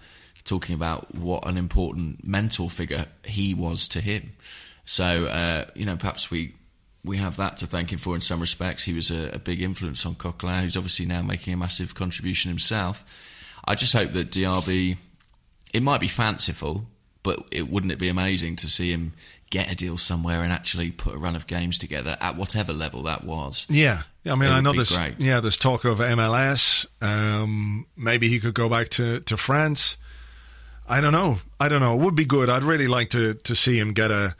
[0.50, 4.32] talking about what an important mentor figure he was to him.
[4.84, 6.54] So, uh, you know, perhaps we
[7.04, 8.84] we have that to thank him for in some respects.
[8.84, 12.50] He was a, a big influence on Coquelin, who's obviously now making a massive contribution
[12.50, 13.04] himself.
[13.64, 14.96] I just hope that Diaby,
[15.72, 16.86] it might be fanciful,
[17.22, 19.12] but it wouldn't it be amazing to see him
[19.50, 23.04] get a deal somewhere and actually put a run of games together at whatever level
[23.04, 23.66] that was.
[23.70, 25.14] Yeah, I mean, I know there's great.
[25.18, 26.86] yeah, there's talk of MLS.
[27.00, 29.96] Um, maybe he could go back to, to France.
[30.90, 31.38] I don't know.
[31.60, 31.94] I don't know.
[31.94, 32.50] It would be good.
[32.50, 34.34] I'd really like to, to see him get a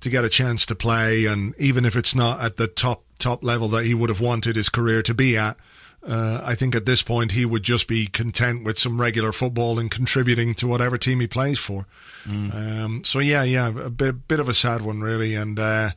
[0.00, 3.42] to get a chance to play, and even if it's not at the top top
[3.42, 5.56] level that he would have wanted his career to be at.
[6.06, 9.80] Uh, I think at this point he would just be content with some regular football
[9.80, 11.86] and contributing to whatever team he plays for.
[12.52, 15.90] Um, so yeah, yeah, a bit bit of a sad one really, and uh,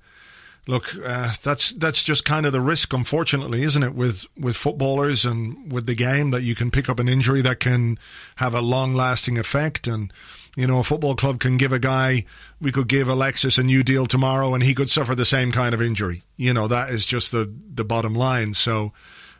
[0.67, 3.95] look, uh, that's that's just kind of the risk, unfortunately, isn't it?
[3.95, 7.59] With with footballers and with the game, that you can pick up an injury that
[7.59, 7.97] can
[8.37, 9.87] have a long lasting effect.
[9.87, 10.11] And
[10.55, 12.25] you know, a football club can give a guy,
[12.59, 15.73] we could give Alexis a new deal tomorrow, and he could suffer the same kind
[15.73, 16.23] of injury.
[16.37, 18.53] You know, that is just the the bottom line.
[18.53, 18.93] So.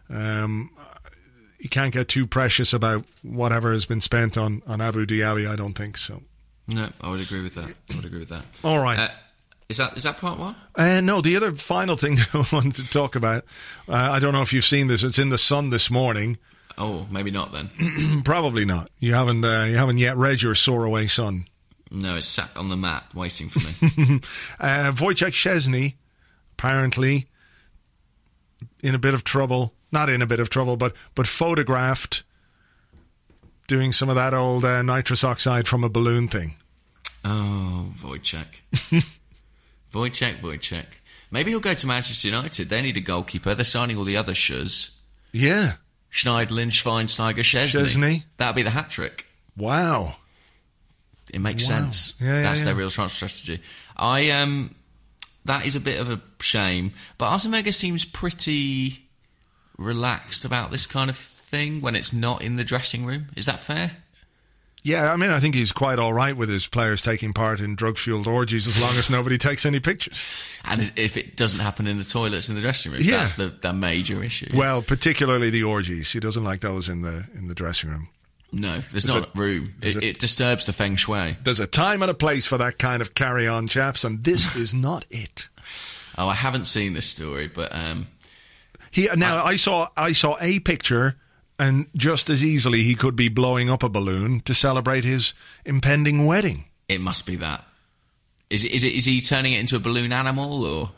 [0.10, 0.72] Um,
[1.62, 5.48] you can't get too precious about whatever has been spent on, on Abou Diaby.
[5.48, 6.24] I don't think so.
[6.68, 7.74] No, I would agree with that.
[7.92, 8.44] I would agree with that.
[8.64, 8.98] All right.
[8.98, 9.10] Uh,
[9.72, 10.56] Is that is that part one?
[10.76, 13.46] Uh, no, the other final thing that I wanted to talk about,
[13.88, 15.02] uh, I don't know if you've seen this.
[15.02, 16.38] It's in the Sun this morning.
[16.78, 17.70] Oh, maybe not then.
[18.26, 18.90] Probably not.
[19.00, 19.44] You haven't.
[19.46, 21.46] Uh, you haven't yet read your Soaraway Sun.
[21.90, 24.20] no, it's sat on the mat waiting for me.
[24.60, 25.96] Uh, Wojciech Szczesny,
[26.54, 27.28] apparently,
[28.84, 29.74] in a bit of trouble.
[29.92, 32.24] Not in a bit of trouble, but but photographed
[33.68, 36.56] doing some of that old uh, nitrous oxide from a balloon thing.
[37.24, 39.04] oh, Wojciech.
[39.92, 40.86] Wojciech, Wojciech.
[41.32, 42.70] Maybe he'll go to Manchester United.
[42.70, 43.56] They need a goalkeeper.
[43.56, 44.98] They're signing all the other shurs.
[45.32, 45.74] Yeah.
[46.12, 47.86] Schneidlin, Schweinsteiger, Szczesny.
[47.86, 48.24] Szczesny.
[48.38, 49.26] That'll be the hat trick.
[49.56, 50.16] Wow.
[51.34, 51.76] It makes Wow.
[51.78, 52.14] sense.
[52.20, 52.66] Yeah, yeah, That's yeah.
[52.66, 53.64] their real transfer strategy.
[53.96, 54.76] I um,
[55.46, 56.92] that is a bit of a shame.
[57.18, 59.08] But Arsene seems pretty
[59.78, 63.28] relaxed about this kind of thing when it's not in the dressing room.
[63.38, 63.92] Is that fair?
[64.84, 67.76] Yeah, I mean, I think he's quite all right with his players taking part in
[67.76, 70.18] drug-fueled orgies as long as nobody takes any pictures.
[70.66, 73.18] And if it doesn't happen in the toilets in the dressing room, Yeah.
[73.18, 74.50] that's the, the major issue.
[74.56, 76.12] Well, particularly the orgies.
[76.12, 78.10] He doesn't like those in the in the dressing room.
[78.52, 79.76] no, there's Is not room.
[79.84, 81.38] It, it- it disturbs the feng shui.
[81.44, 84.74] There's a time and a place for that kind of carry-on, chaps, and this is
[84.74, 85.48] not it.
[86.18, 88.08] Oh, I haven't seen this story, but um,
[88.90, 91.18] He now I saw I saw a picture,
[91.62, 95.34] and just as easily he could be blowing up a balloon to celebrate his
[95.66, 96.66] impending wedding.
[96.90, 97.64] it must be that.
[98.50, 98.94] Is is it?
[98.94, 100.90] Is he turning it into a balloon animal or?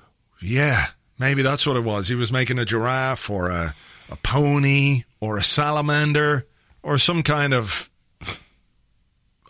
[0.41, 0.87] Yeah,
[1.19, 2.07] maybe that's what it was.
[2.07, 3.75] He was making a giraffe or a
[4.09, 6.47] a pony or a salamander
[6.81, 7.89] or some kind of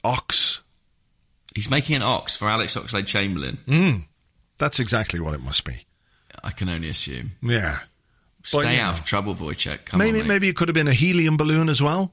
[0.03, 0.61] ox.
[1.55, 3.57] He's making an ox for Alex Oxlade Chamberlain.
[3.67, 3.91] Hmm,
[4.57, 5.85] that's exactly what it must be.
[6.43, 7.33] I can only assume.
[7.41, 7.79] Yeah.
[8.43, 8.99] Stay out know.
[8.99, 9.85] of trouble, Wojciech.
[9.85, 12.11] Come maybe on, maybe it could have been a helium balloon as well.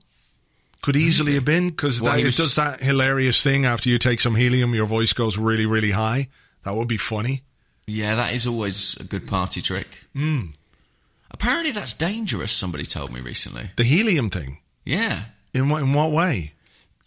[0.82, 4.34] Could easily have been because Well, it does that hilarious thing after you take some
[4.34, 6.28] helium, your voice goes really really high.
[6.64, 7.42] That would be funny.
[7.86, 9.88] Yeah, that is always a good party trick.
[10.14, 10.46] Hmm.
[11.30, 12.52] Apparently, that's dangerous.
[12.52, 13.70] Somebody told me recently.
[13.76, 14.58] The helium thing.
[14.84, 16.54] Yeah, In what in what way?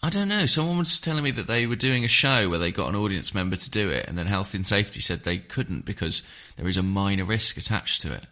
[0.03, 0.45] I don't know.
[0.45, 3.33] Someone was telling me that they were doing a show where they got an audience
[3.33, 6.23] member to do it, and then Health and Safety said they couldn't because
[6.57, 8.25] there is a minor risk attached to it.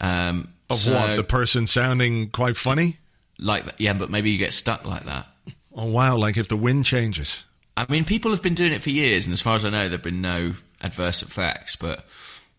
[0.00, 1.16] Um, Of so, what?
[1.16, 2.96] The person sounding quite funny?
[3.38, 5.26] like yeah, but maybe you get stuck like that.
[5.74, 6.16] Oh wow!
[6.16, 7.44] Like if the wind changes.
[7.76, 9.82] I mean, people have been doing it for years, and as far as I know,
[9.82, 11.76] there have been no adverse effects.
[11.76, 12.06] But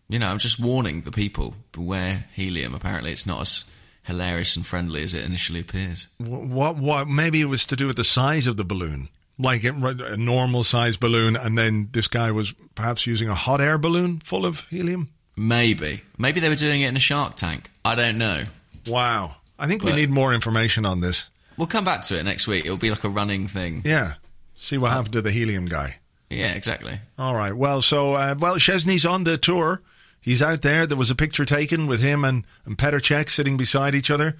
[0.08, 2.74] you know, I'm just warning the people: beware helium.
[2.74, 3.64] Apparently, it's not as
[4.04, 6.06] hilarious and friendly as it initially appears.
[6.18, 6.76] Wh- What?
[6.76, 7.08] What?
[7.08, 10.96] Maybe it was to do with the size of the balloon, like a normal size
[10.96, 15.08] balloon, and then this guy was perhaps using a hot air balloon full of helium.
[15.38, 17.70] Maybe, maybe they were doing it in a shark tank.
[17.84, 18.44] I don't know.
[18.86, 19.36] Wow!
[19.58, 21.26] I think we need more information on this.
[21.56, 22.64] We'll come back to it next week.
[22.64, 23.82] It'll be like a running thing.
[23.84, 24.14] Yeah.
[24.56, 25.96] See what happened to the helium guy.
[26.30, 26.98] Yeah, exactly.
[27.18, 27.52] All right.
[27.52, 29.80] Well, so uh, well, Szczesny's on the tour.
[30.20, 30.86] He's out there.
[30.86, 34.36] There was a picture taken with him and and Petr Cech sitting beside each other,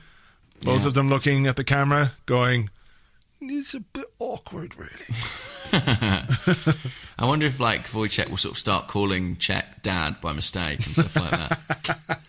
[0.65, 0.89] both Yeah.
[0.89, 2.71] of them looking at the camera, going,
[3.41, 4.93] "It's a bit awkward, really."
[7.19, 10.95] I wonder if like Wojciech will sort of start calling Cech dad by mistake and
[10.95, 12.19] stuff like that.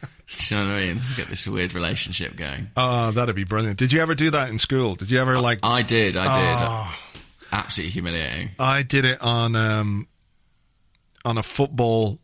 [0.48, 1.02] Do you know what I mean?
[1.18, 2.70] Get this weird relationship going.
[2.78, 3.78] Oh, that'd be brilliant.
[3.80, 4.94] Did you ever do that in school?
[4.96, 5.60] Did you ever like?
[5.64, 6.66] I did, I did.
[6.66, 7.00] Oh.
[7.52, 8.52] Absolutely humiliating.
[8.60, 10.08] I did it on um
[11.26, 12.20] on a football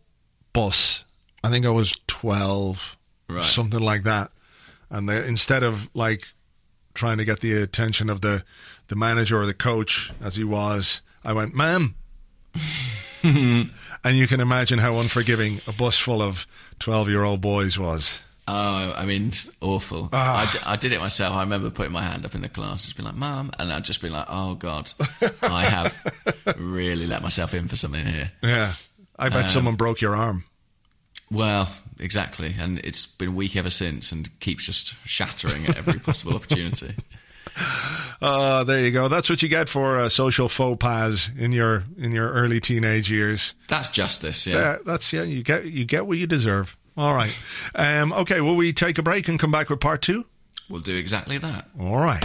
[0.54, 1.04] bus.
[1.44, 2.96] I think I was twelve,
[3.28, 3.44] Right.
[3.46, 4.32] something like that.
[4.90, 6.26] And they, instead of like
[6.94, 8.44] trying to get the attention of the
[8.88, 11.96] the manager or the coach as he was, I went, "Ma'am."
[13.24, 13.72] and
[14.06, 16.46] you can imagine how unforgiving a bus full of
[16.80, 18.18] twelve-year-old boys was.
[18.48, 20.08] Oh, I mean, awful.
[20.14, 20.48] Ah.
[20.48, 21.34] I, d- I did it myself.
[21.34, 23.74] I remember putting my hand up in the class, and just being like, "Mum," and
[23.74, 24.92] I'd just be like, "Oh God,
[25.42, 28.74] I have really let myself in for something here." Yeah,
[29.18, 30.44] I Um, bet someone broke your arm.
[31.32, 31.68] Well,
[32.00, 36.94] exactly, and it's been weak ever since, and keeps just shattering at every possible opportunity.
[38.22, 39.10] Uh, there you go.
[39.10, 43.12] That's what you get for uh, social faux pas in your in your early teenage
[43.12, 43.54] years.
[43.68, 44.56] That's justice, yeah.
[44.56, 45.24] Yeah, that's yeah.
[45.24, 46.78] You get you get what you deserve.
[46.98, 47.38] All right.
[47.76, 48.40] Um, okay.
[48.40, 50.26] Will we take a break and come back with part two?
[50.70, 51.68] We'll do exactly that.
[51.80, 52.24] All right.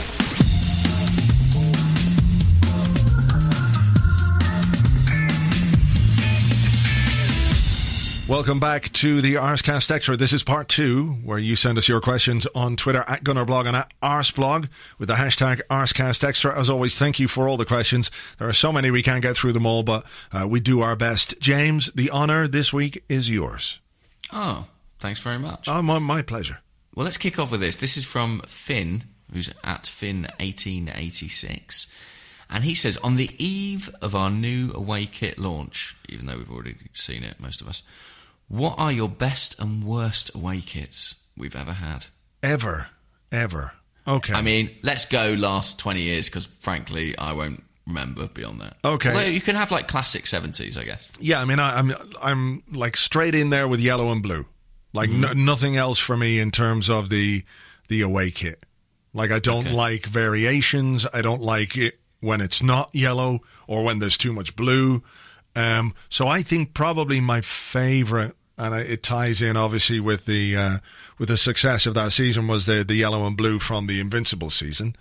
[8.30, 10.16] Welcome back to the Arsecast Extra.
[10.16, 13.76] This is part two, where you send us your questions on Twitter at Gunnerblog and
[13.76, 14.68] at Arseblog
[15.00, 16.56] with the hashtag Arsecast Extra.
[16.56, 18.08] As always, thank you for all the questions.
[18.38, 20.94] There are so many we can't get through them all, but uh, we do our
[20.94, 21.40] best.
[21.40, 23.80] James, the honour this week is yours.
[24.32, 24.68] Oh,
[25.00, 25.66] thanks very much.
[25.66, 26.60] Oh, my, my pleasure.
[26.94, 27.74] Well, let's kick off with this.
[27.74, 31.92] This is from Finn, who's at Finn1886.
[32.48, 36.50] And he says, on the eve of our new away kit launch, even though we've
[36.50, 37.82] already seen it, most of us,
[38.50, 42.06] what are your best and worst away kits we've ever had?
[42.42, 42.88] Ever,
[43.32, 43.72] ever.
[44.06, 44.34] Okay.
[44.34, 48.76] I mean, let's go last 20 years because, frankly, I won't remember beyond that.
[48.84, 49.10] Okay.
[49.10, 51.08] Although you can have like classic 70s, I guess.
[51.20, 51.40] yeah.
[51.40, 54.46] I mean, I, I'm I'm like straight in there with yellow and blue.
[54.92, 57.44] Like n- nothing else for me in terms of the
[57.88, 58.64] the away kit.
[59.14, 59.74] Like I don't Okay.
[59.74, 61.06] like variations.
[61.12, 65.02] I don't like it when it's not yellow or when there's too much blue.
[65.56, 70.76] Um, so I think probably my favorite, and it ties in obviously with the uh,
[71.18, 74.50] with the success of that season, was the the yellow and blue from the Invincible
[74.50, 74.94] season.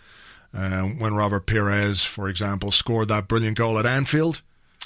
[0.52, 4.42] Uh, when Robert Pires, for example, scored that brilliant goal at Anfield,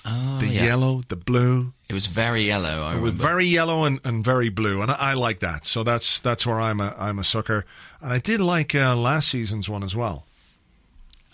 [0.06, 0.66] Oh, the yeah.
[0.66, 4.50] yellow, the blue, It was very yellow, I it was very yellow and, and very
[4.50, 5.66] blue, and I, I like that.
[5.66, 7.64] So that's that's where I'm a I'm a sucker,
[8.02, 10.26] and I did like uh, last season's one as well.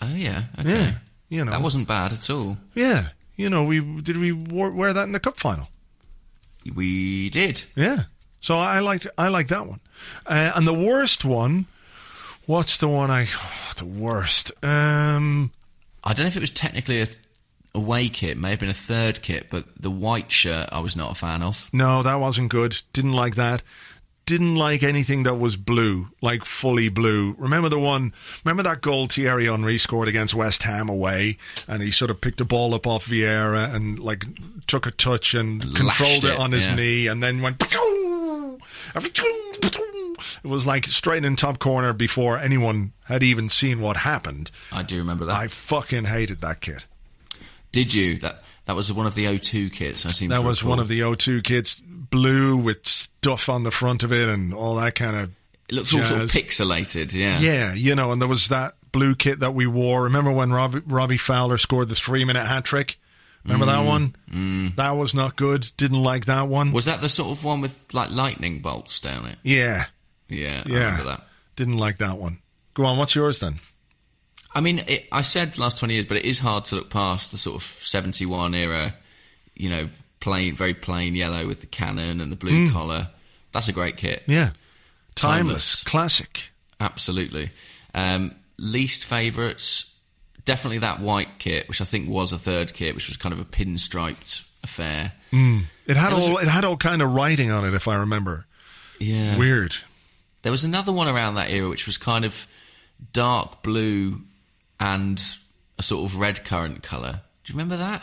[0.00, 0.44] oh, yeah.
[0.60, 0.70] Okay.
[0.70, 0.92] Yeah,
[1.28, 2.56] you know That wasn't bad at all.
[2.76, 5.66] Yeah, you know we did we wear that in the cup final.
[6.74, 7.64] We did.
[7.76, 8.04] Yeah,
[8.40, 9.80] so I liked I like that one,
[10.26, 11.66] uh, and the worst one.
[12.46, 13.28] What's the one I?
[13.80, 14.52] the worst.
[14.62, 15.52] Um,
[16.04, 17.08] I don't know if it was technically a
[17.74, 21.12] away kit, may have been a third kit, but the white shirt I was not
[21.12, 21.68] a fan of.
[21.72, 22.80] no, that wasn't good.
[22.92, 23.62] Didn't like that.
[24.30, 27.34] Didn't like anything that was blue, like fully blue.
[27.36, 28.14] Remember the one?
[28.44, 32.38] Remember that goal Thierry Henry scored against West Ham away, and he sort of picked
[32.38, 34.24] the ball up off Vieira and like
[34.68, 36.74] took a touch and controlled it, it, on his yeah.
[36.76, 37.60] knee, and then went.
[38.94, 44.52] It was like straight in top corner before anyone had even seen what happened.
[44.70, 45.34] I do remember that.
[45.34, 46.86] I fucking hated that kit.
[47.72, 48.18] Did you?
[48.18, 50.06] That that was one of the O2 kits.
[50.06, 50.70] I seem That was recall.
[50.70, 54.74] one of the O2 kits, blue with stuff on the front of it and all
[54.76, 55.30] that kind of.
[55.68, 57.12] It looks all sort of pixelated.
[57.14, 57.38] Yeah.
[57.38, 60.02] Yeah, you know, and there was that blue kit that we wore.
[60.04, 62.98] Remember when Robbie, Robbie Fowler scored the three minute hat trick?
[63.44, 64.16] Remember that one?
[64.30, 64.76] Mm.
[64.76, 65.70] That was not good.
[65.78, 66.72] Didn't like that one.
[66.72, 69.38] Was that the sort of one with like lightning bolts down it?
[69.42, 69.86] yeah,
[70.28, 70.78] Yeah, I yeah.
[70.84, 71.26] remember that.
[71.56, 72.40] Didn't like that one.
[72.74, 73.54] Go on, what's yours then?
[74.54, 77.30] I mean, it, I said last 20 years, but it is hard to look past
[77.30, 78.94] the sort of 71 era,
[79.54, 79.88] you know,
[80.20, 82.72] plain, very plain yellow with the cannon and the blue Mm.
[82.72, 83.08] collar.
[83.52, 84.22] That's a great kit.
[84.26, 84.50] Yeah.
[85.14, 85.82] Timeless.
[85.82, 85.84] Timeless.
[85.84, 86.42] Classic.
[86.78, 87.50] Absolutely.
[87.94, 89.98] Um, least favourites,
[90.44, 93.40] definitely that white kit, which I think was a third kit, which was kind of
[93.40, 95.12] a pinstriped affair.
[95.32, 97.96] It had It all a- it had all kind of writing on it, if I
[97.96, 98.46] remember.
[98.98, 99.36] Yeah.
[99.36, 99.74] Weird.
[100.42, 102.46] There was another one around that era which was kind of
[103.12, 104.22] dark blue
[104.78, 105.22] and
[105.78, 107.22] a sort of red currant colour.
[107.44, 108.02] Do you remember that?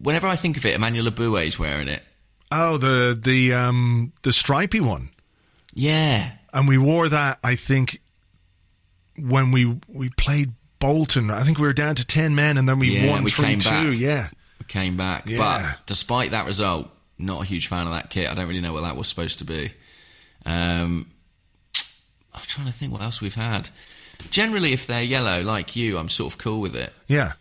[0.00, 2.02] Whenever I think of it, Emmanuel Eboué's wearing it.
[2.50, 5.10] Oh, the the um the stripy one.
[5.74, 6.30] Yeah.
[6.52, 8.00] and we wore that I think
[9.18, 11.30] when we we played Bolton.
[11.30, 13.44] I think we were down to ten men, and then we Yeah, won we three
[13.46, 13.68] came two.
[13.70, 13.98] back.
[13.98, 14.28] Yeah,
[14.60, 15.24] We came back.
[15.26, 15.38] Yeah.
[15.38, 18.30] But despite that result, not a huge fan of that kit.
[18.30, 19.72] I don't really know what that was supposed to be.
[20.46, 21.10] Um,
[22.32, 23.70] I'm trying to think what else we've had.
[24.30, 26.92] Generally, if they're yellow, like you, I'm sort of cool with it.
[27.08, 27.32] yeah,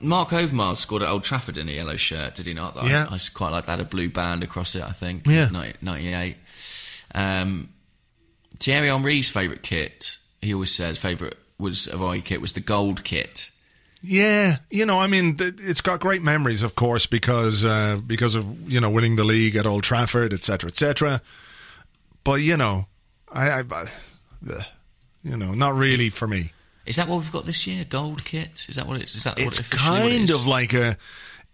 [0.00, 2.76] Marc Overmars scored at Old Trafford in a yellow shirt, did he not?
[2.76, 3.06] I- Yeah.
[3.10, 5.26] I, just quite like that, a blue band across it, I think.
[5.26, 5.48] Yeah.
[5.50, 6.36] 90 98.
[7.14, 7.68] Um,
[8.58, 13.02] Thierry Henry's favourite kit, he always says, favourite was of our kit was the gold
[13.04, 13.50] kit.
[14.02, 14.56] yeah.
[14.70, 18.70] You know, I mean, th- it's got great memories, of course, because uh, because of
[18.72, 21.20] you know winning the league at Old Trafford, etc., etc.
[22.24, 22.86] But you know,
[23.32, 23.84] I, I, I
[24.50, 24.62] uh,
[25.24, 26.52] you know, not really for me.
[26.86, 27.84] Is that what we've got this year?
[27.84, 28.66] Gold kit?
[28.68, 29.24] Is that what it is?
[29.24, 30.34] That what it's what it kind is?
[30.34, 30.96] of like a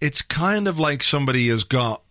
[0.01, 2.03] it's kind of like somebody has got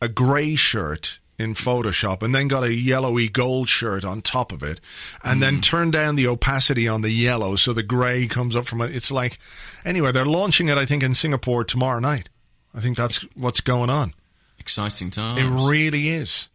[0.00, 4.62] a grey shirt in Photoshop and then got a yellowy gold shirt on top of
[4.62, 4.80] it
[5.24, 5.40] and Hmm.
[5.40, 8.94] then turn down the opacity on the yellow so the grey comes up from it.
[8.94, 9.38] It's like
[9.84, 12.28] anyway, they're launching it I think in Singapore tomorrow night.
[12.74, 14.14] I think that's what's going on.
[14.58, 15.40] exciting times.
[15.40, 16.48] It really is.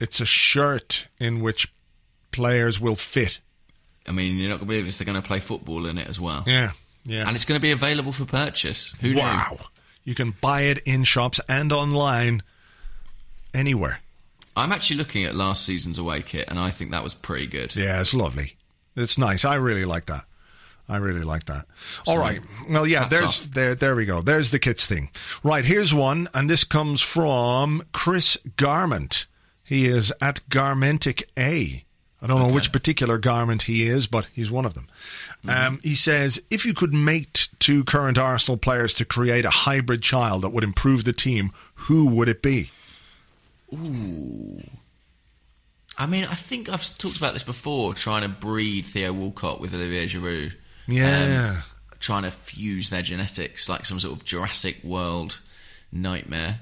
[0.00, 1.72] It's a shirt in which
[2.32, 3.40] players will fit.
[4.06, 4.98] I mean, you're not going to believe this.
[4.98, 6.72] They're going to play football in it as well, Yeah.
[7.04, 7.26] Yeah.
[7.26, 8.94] and it's going to be available for purchase.
[9.00, 9.20] Who knew?
[9.20, 9.58] Wow.
[10.04, 12.42] You can buy it in shops and online
[13.54, 14.00] anywhere.
[14.56, 17.74] I'm actually looking at last season's away kit, and I think that was pretty good.
[17.74, 18.56] Yeah, it's lovely.
[18.96, 19.44] It's nice.
[19.44, 20.24] I really like that.
[20.88, 21.64] I really like that.
[22.06, 22.40] All right.
[22.68, 23.44] Well, yeah, there's off.
[23.54, 24.20] there there we go.
[24.20, 25.08] There's the kits thing.
[25.42, 29.26] Right, here's one and this comes from Chris Garment.
[29.64, 31.84] He is at Garmentic A.
[32.22, 34.88] I don't know which particular garment he is, but he's one of them.
[35.48, 40.02] Um, he says, if you could mate two current Arsenal players to create a hybrid
[40.02, 42.70] child that would improve the team, who would it be?
[43.74, 44.62] Ooh.
[45.98, 49.74] I mean, I think I've talked about this before, trying to breed Theo Walcott with
[49.74, 50.54] Olivier Giroud.
[50.86, 51.54] Yeah.
[51.56, 51.62] Um,
[51.98, 55.40] trying to fuse their genetics like some sort of Jurassic World
[55.90, 56.60] nightmare.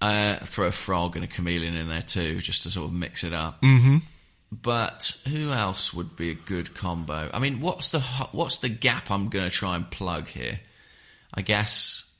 [0.00, 3.22] Uh, throw a frog and a chameleon in there too, just to sort of mix
[3.22, 3.60] it up.
[3.60, 3.98] Mm-hmm.
[4.52, 7.30] But who else would be a good combo?
[7.32, 8.00] I mean, what's the
[8.32, 10.60] what's the gap I'm going to try and plug here?
[11.32, 12.10] I guess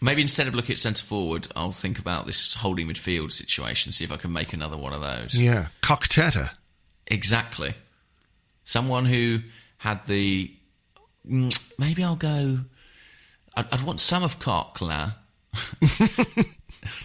[0.00, 3.92] maybe instead of looking at centre forward, I'll think about this holding midfield situation.
[3.92, 5.40] See if I can make another one of those.
[5.40, 6.54] Yeah, Cockteta.
[7.06, 7.74] Exactly.
[8.64, 9.40] Someone who
[9.78, 10.52] had the.
[11.28, 12.58] mm, Maybe I'll go.
[13.54, 15.14] I'd, I'd want some of Cockler.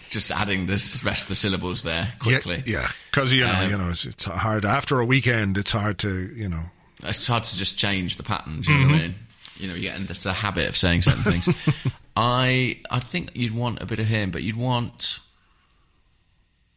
[0.10, 2.64] Just adding this rest of the syllables there quickly.
[2.66, 5.58] Yeah, because you know, Um, you know, it's, it's hard after a weekend.
[5.58, 6.64] It's hard to, you know.
[7.04, 8.62] It's hard to just change the pattern.
[8.62, 9.16] Do you know what I mean?
[9.58, 11.48] You know, you get into the habit of saying certain things.
[12.16, 15.20] I I think you'd want a bit of him, but you'd want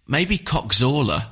[0.07, 1.27] maybe Coxorla.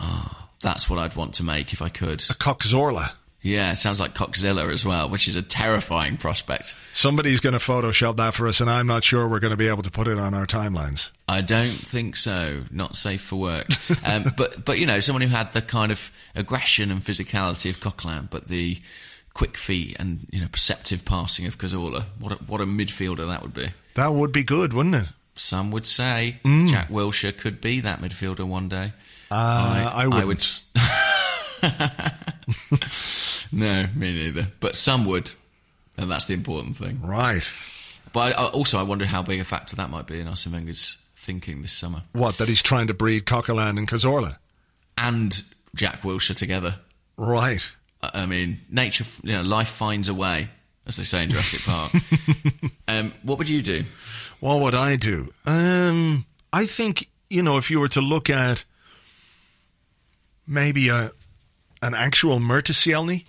[0.00, 2.20] Oh, that's what I'd want to make if I could.
[2.22, 3.12] A Coxorla.
[3.42, 6.74] Yeah, it sounds like Coxzilla as well, which is a terrifying prospect.
[6.92, 9.68] Somebody's going to Photoshop that for us, and I'm not sure we're going to be
[9.68, 11.08] able to put it on our timelines.
[11.26, 12.64] I don't think so.
[12.70, 13.68] Not safe for work.
[14.02, 17.80] Um, but but you know, someone who had the kind of aggression and physicality of
[17.80, 18.78] Coquelin, but the
[19.34, 22.04] quick feet and you know perceptive passing of Cazorla.
[22.18, 23.68] What a, what a midfielder that would be.
[23.94, 25.04] That would be good, wouldn't it?
[25.34, 28.92] Some would say Jack Wilshere could be that midfielder one day.
[29.30, 30.26] Uh, I, wouldn't.
[30.26, 30.42] would.
[33.52, 34.48] no, me neither.
[34.60, 35.32] But some would,
[35.96, 37.00] and that's the important thing.
[37.02, 37.46] Right.
[38.12, 40.98] But I, also, I wonder how big a factor that might be in Arsene Wenger's
[41.16, 42.02] thinking this summer.
[42.12, 44.38] What, that he's trying to breed Coquelin and Cazorla?
[45.00, 45.42] and
[45.74, 46.76] Jack Wilshere together.
[47.16, 47.66] Right.
[48.02, 50.48] I I mean, nature, you know, life finds a way,
[50.86, 51.92] as they say in Jurassic Park.
[52.88, 53.84] um, what would you do?
[54.40, 55.32] What would I do?
[55.46, 58.64] Um, I think you know if you were to look at
[60.46, 61.10] maybe a
[61.82, 63.24] an actual Mertesielny,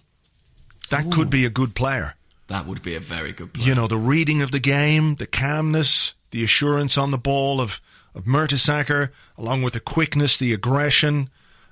[0.90, 2.16] that could be a good player.
[2.48, 3.68] That would be a very good player.
[3.70, 7.80] You know, the reading of the game, the calmness, the assurance on the ball of
[8.14, 11.30] of Mertesacker, along with the quickness, the aggression,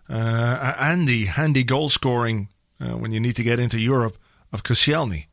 [0.10, 2.48] uh, and the handy goal scoring
[2.80, 4.18] uh, when you need to get into Europe
[4.54, 5.26] of Koscielny.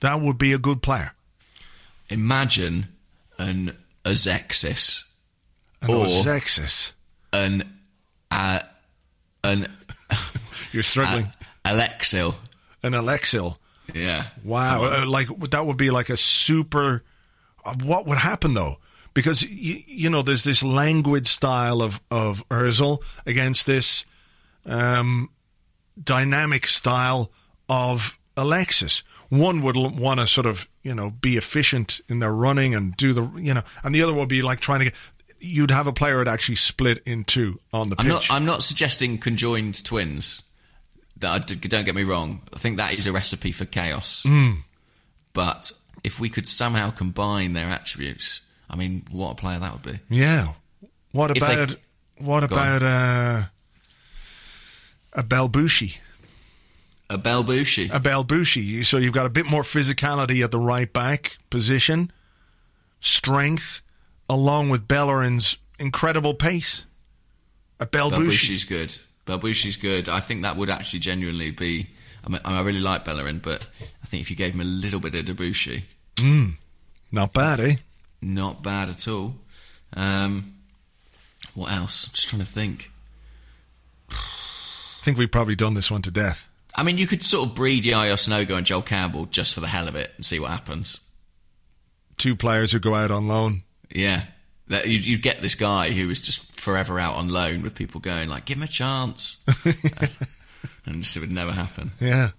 [0.00, 1.12] That would be a good player.
[2.10, 2.88] Imagine
[3.38, 3.74] an
[4.04, 5.08] Azexis,
[5.80, 6.92] And Or- Ozexis.
[7.32, 7.78] an
[8.30, 8.60] uh,
[9.42, 9.66] an
[10.72, 11.26] You're struggling.
[11.64, 12.34] uh, Alexil.
[12.82, 13.56] an Alexil.
[13.94, 14.26] Yeah.
[14.44, 17.02] Wow, uh, like that would be like a super.
[17.64, 18.76] uh, What would happen though?
[19.14, 24.04] Because you, you know, there's this languid style of of Özil against this
[24.64, 25.30] um,
[26.02, 27.30] dynamic style
[27.68, 29.02] of Alexis.
[29.28, 33.12] One would want to sort of you know be efficient in their running and do
[33.12, 34.94] the you know, and the other would be like trying to get.
[35.42, 38.12] You'd have a player that actually split in two on the I'm pitch.
[38.12, 38.30] not.
[38.30, 40.42] I'm not suggesting conjoined twins.
[41.20, 42.40] That I d- don't get me wrong.
[42.54, 44.22] I think that is a recipe for chaos.
[44.26, 44.52] Hmm.
[45.32, 45.70] But
[46.02, 50.00] if we could somehow combine their attributes, I mean, what a player that would be.
[50.08, 50.54] Yeah.
[51.12, 51.76] What If they- about
[52.18, 53.42] what about uh,
[55.12, 55.96] a Belbushi?
[57.08, 57.90] A Belbushi.
[57.92, 58.84] A Belbushi.
[58.86, 62.12] So you've got a bit more physicality at the right back position,
[63.00, 63.82] strength,
[64.28, 66.84] along with Bellerin's incredible pace.
[67.80, 68.10] A Belbushi.
[68.28, 68.96] Belbushi's good.
[69.30, 70.08] Belbushi's good.
[70.08, 71.88] I think that would actually genuinely be.
[72.24, 73.66] I mean, I really like Bellerin, but
[74.02, 75.82] I think if you gave him a little bit of Debuchy,
[77.12, 77.76] Not bad, eh?
[78.20, 79.34] not bad at all.
[79.94, 80.54] Um,
[81.54, 82.06] what else?
[82.06, 82.90] I'm just trying to think.
[84.10, 86.46] I think we've probably done this one to death.
[86.76, 89.66] I mean, you could sort of breed Yaya Sanogo and Joel Campbell just for the
[89.66, 91.00] hell of it and see what happens.
[92.18, 93.62] Two players who go out on loan.
[93.90, 94.24] Yeah.
[94.70, 98.00] That you'd, you'd get this guy who was just forever out on loan with people
[98.00, 99.36] going like, "Give him a chance,"
[100.86, 101.92] and just, it would never happen.
[102.00, 102.30] Yeah,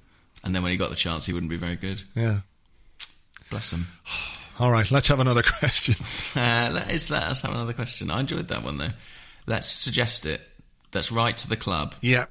[0.43, 2.01] And then when he got the chance, he wouldn't be very good.
[2.15, 2.39] yeah.
[3.49, 3.85] Bless him.
[4.59, 5.95] All right, let's have another question.
[6.35, 8.09] Uh, let, us, let us have another question.
[8.11, 8.91] I enjoyed that one though.
[9.47, 10.41] Let's suggest it.
[10.93, 12.25] Let's write to the club yeah.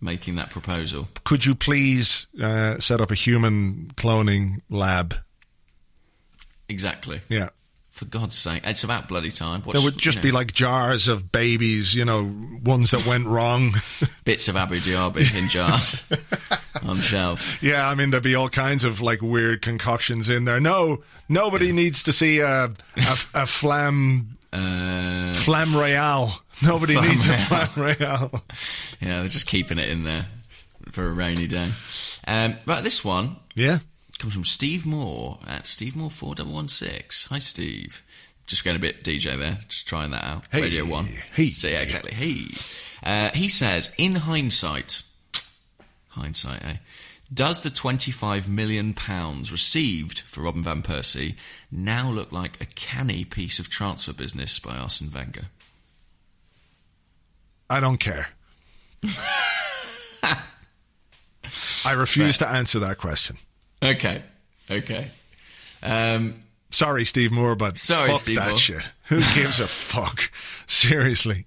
[0.00, 1.08] making that proposal.
[1.24, 5.14] Could you please uh, set up a human cloning lab?
[6.68, 7.20] Exactly.
[7.28, 7.50] Yeah.
[7.94, 9.62] For God's sake, it's about bloody time.
[9.62, 12.28] What's, There would just you be like jars of babies, you know,
[12.64, 13.76] ones that went wrong.
[14.24, 16.12] bits of Abou Diaby in jars
[16.82, 17.46] on shelves.
[17.62, 20.58] yeah, I mean, there'd be all kinds of like weird concoctions in there.
[20.58, 26.42] No, nobody needs to see a, a, a flam, Uh, flam royale.
[26.62, 28.42] Nobody Flam needs a flam royale.
[29.00, 30.26] Yeah, they're just keeping it in there
[30.90, 31.70] for a rainy day.
[32.26, 33.78] Um, right, this one Yeah.
[34.18, 37.26] Comes from Steve Moore at Steve Moore four double one six.
[37.26, 38.02] Hi, Steve.
[38.46, 40.44] Just going a bit DJ there, just trying that out.
[40.50, 41.06] Hey, Radio One.
[41.34, 41.50] hey.
[41.50, 42.12] So yeah, exactly.
[42.12, 42.46] Hey.
[43.02, 45.02] Uh, he says, in hindsight,
[46.08, 46.76] hindsight, eh?
[47.32, 51.36] Does the 25 million pounds received for Robin van Persie
[51.70, 55.46] now look like a canny piece of transfer business by Arsene Wenger?
[57.70, 58.28] I don't care.
[61.86, 63.38] I refuse to answer that question.
[63.84, 64.22] Okay,
[64.70, 65.10] okay.
[65.82, 68.56] Um, Sorry, Steve Moore, but Sorry, fuck Steve that Moore.
[68.58, 68.82] shit.
[69.08, 70.30] Who gives a fuck?
[70.66, 71.46] Seriously.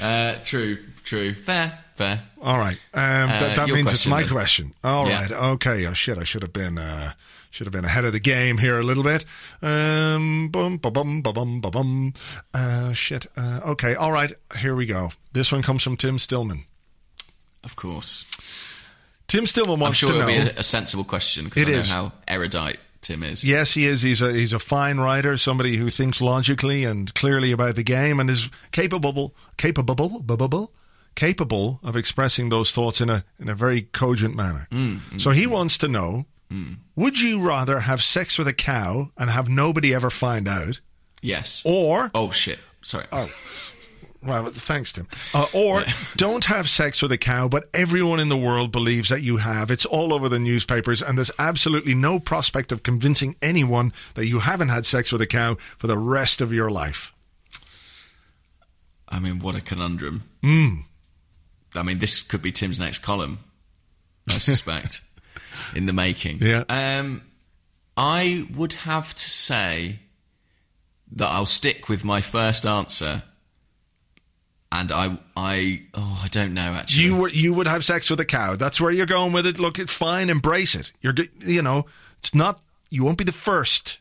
[0.00, 2.22] uh, true, true, fair, fair.
[2.42, 2.76] All right.
[2.92, 4.30] Um, that Uh, that your means it's my then.
[4.30, 4.74] question.
[4.84, 5.20] All Yeah.
[5.22, 5.30] right.
[5.32, 5.86] Okay.
[5.86, 6.18] Oh shit.
[6.18, 6.76] I should have been.
[6.78, 7.12] Uh,
[7.52, 9.24] should have been ahead of the game here a little bit.
[9.60, 12.14] Um, bum, ba bum, ba bum, ba bum.
[12.54, 13.26] Uh, shit.
[13.36, 13.94] Uh, okay.
[13.96, 14.32] All right.
[14.58, 15.10] Here we go.
[15.32, 16.64] This one comes from Tim Stillman.
[17.64, 18.24] Of course.
[19.30, 21.90] Tim Stillman I'm sure to it'll be a, a sensible question because I know is.
[21.90, 23.44] how erudite Tim is.
[23.44, 24.02] Yes, he is.
[24.02, 28.18] He's a he's a fine writer, somebody who thinks logically and clearly about the game,
[28.18, 30.72] and is capable capable capable
[31.14, 34.66] capable of expressing those thoughts in a in a very cogent manner.
[34.72, 35.50] Mm, mm, so he mm.
[35.50, 36.26] wants to know:
[36.96, 40.80] Would you rather have sex with a cow and have nobody ever find out,
[41.22, 41.62] Yes.
[41.64, 42.58] or Oh shit.
[42.82, 43.04] Sorry.
[43.12, 43.30] Oh.
[44.24, 45.08] Well, thanks, Tim.
[45.32, 45.84] Uh, or
[46.16, 49.70] don't have sex with a cow, but everyone in the world believes that you have.
[49.70, 54.40] It's all over the newspapers, and there's absolutely no prospect of convincing anyone that you
[54.40, 57.12] haven't had sex with a cow for the rest of your life.
[59.08, 60.24] I mean, what a conundrum.
[60.42, 60.80] Hmm.
[61.74, 63.38] I mean, this could be Tim's next column,
[64.28, 65.02] I suspect,
[65.74, 66.38] in the making.
[66.42, 66.64] Yeah.
[66.68, 67.22] Um,
[67.96, 70.00] I would have to say
[71.12, 73.22] that I'll stick with my first answer.
[74.72, 77.04] And I, I, oh, I don't know actually.
[77.04, 78.54] You were, you would have sex with a cow.
[78.54, 79.58] That's where you're going with it.
[79.58, 80.30] Look, it's fine.
[80.30, 80.92] Embrace it.
[81.02, 81.86] You're, you know,
[82.20, 82.60] it's not.
[82.88, 83.98] You won't be the first.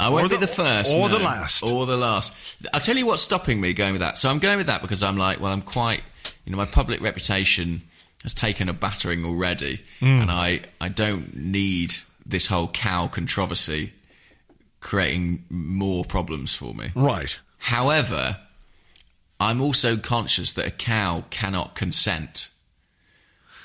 [0.00, 1.18] I won't Or be the- the first, or no.
[1.18, 1.62] the last.
[1.64, 2.34] or the last.
[2.72, 4.16] I'll tell you what's stopping me going with that.
[4.16, 6.02] So I'm going with that because I'm like, well, I'm quite,
[6.44, 7.82] you know, my public reputation
[8.22, 10.06] has taken a battering already, Hmm.
[10.22, 11.94] and I, I don't need
[12.24, 13.92] this whole cow controversy
[14.80, 16.90] creating more problems for me.
[16.94, 17.36] Right.
[17.58, 18.38] However,
[19.40, 22.48] I'm also conscious that a cow cannot consent.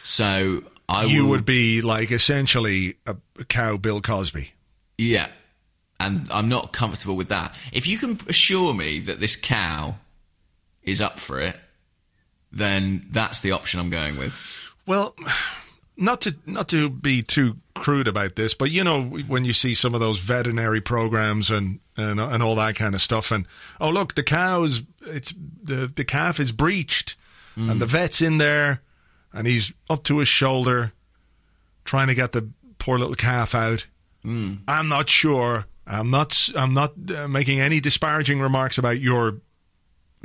[0.03, 4.51] So I you will, would be like essentially a, a cow, Bill Cosby.
[4.97, 5.27] Yeah.
[5.99, 7.55] And I'm not comfortable with that.
[7.71, 9.95] If you can assure me that this cow
[10.83, 11.57] is up for it,
[12.51, 14.35] then that's the option I'm going with.
[14.85, 15.15] Well,
[15.97, 19.75] not to not to be too crude about this, but you know when you see
[19.75, 23.45] some of those veterinary programs and and and all that kind of stuff, and
[23.79, 25.33] oh look, the cow's it's
[25.63, 27.15] the the calf is breached,
[27.55, 28.81] and the vet's in there,
[29.31, 30.91] and he's up to his shoulder,
[31.85, 33.85] trying to get the poor little calf out.
[34.67, 35.65] I'm not sure.
[35.85, 36.49] I'm not.
[36.55, 39.41] I'm not uh, making any disparaging remarks about your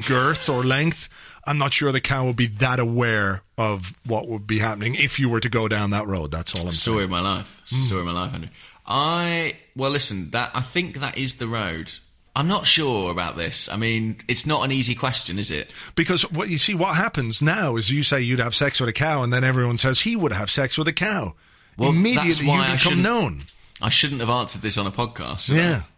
[0.06, 1.08] girth or length.
[1.46, 5.18] I'm not sure the cow would be that aware of what would be happening if
[5.18, 6.30] you were to go down that road.
[6.30, 6.74] That's all I'm saying.
[6.74, 7.60] Story of my life.
[7.62, 8.50] It's the Story of my life, Andrew.
[8.86, 10.30] I well, listen.
[10.30, 11.92] That I think that is the road.
[12.36, 13.68] I'm not sure about this.
[13.68, 15.72] I mean, it's not an easy question, is it?
[15.96, 18.92] Because what you see, what happens now is you say you'd have sex with a
[18.92, 21.34] cow, and then everyone says he would have sex with a cow.
[21.76, 23.40] Well, that's Immediately why you become known.
[23.82, 25.54] I shouldn't have answered this on a podcast.
[25.54, 25.82] Yeah.
[25.84, 25.97] I?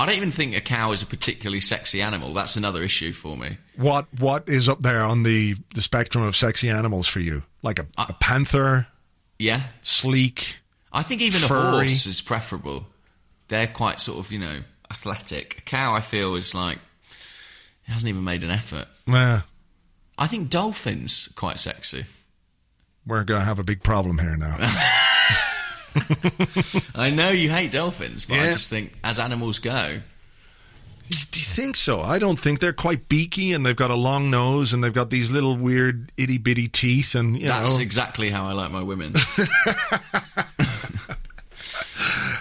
[0.00, 2.32] I don't even think a cow is a particularly sexy animal.
[2.32, 3.58] That's another issue for me.
[3.76, 7.42] What what is up there on the the spectrum of sexy animals for you?
[7.62, 8.86] Like a, Uh, a panther,
[9.38, 10.56] Yeah, sleek.
[10.90, 12.86] I think even a horse is preferable.
[13.48, 15.58] They're quite sort of, you know, athletic.
[15.58, 16.78] A cow, I feel, is like
[17.86, 18.88] it hasn't even made an effort.
[19.06, 19.42] Yeah,
[20.16, 22.06] I think dolphins are quite sexy.
[23.06, 24.56] we're gonna have a big problem here now.
[26.94, 30.00] I know you hate dolphins, but I just think as animals go,
[31.08, 32.00] Do you think so?
[32.00, 35.10] I don't think they're quite beaky, and they've got a long nose, and they've got
[35.10, 37.82] these little weird itty bitty teeth, and you that's know.
[37.82, 39.14] exactly how I like my women.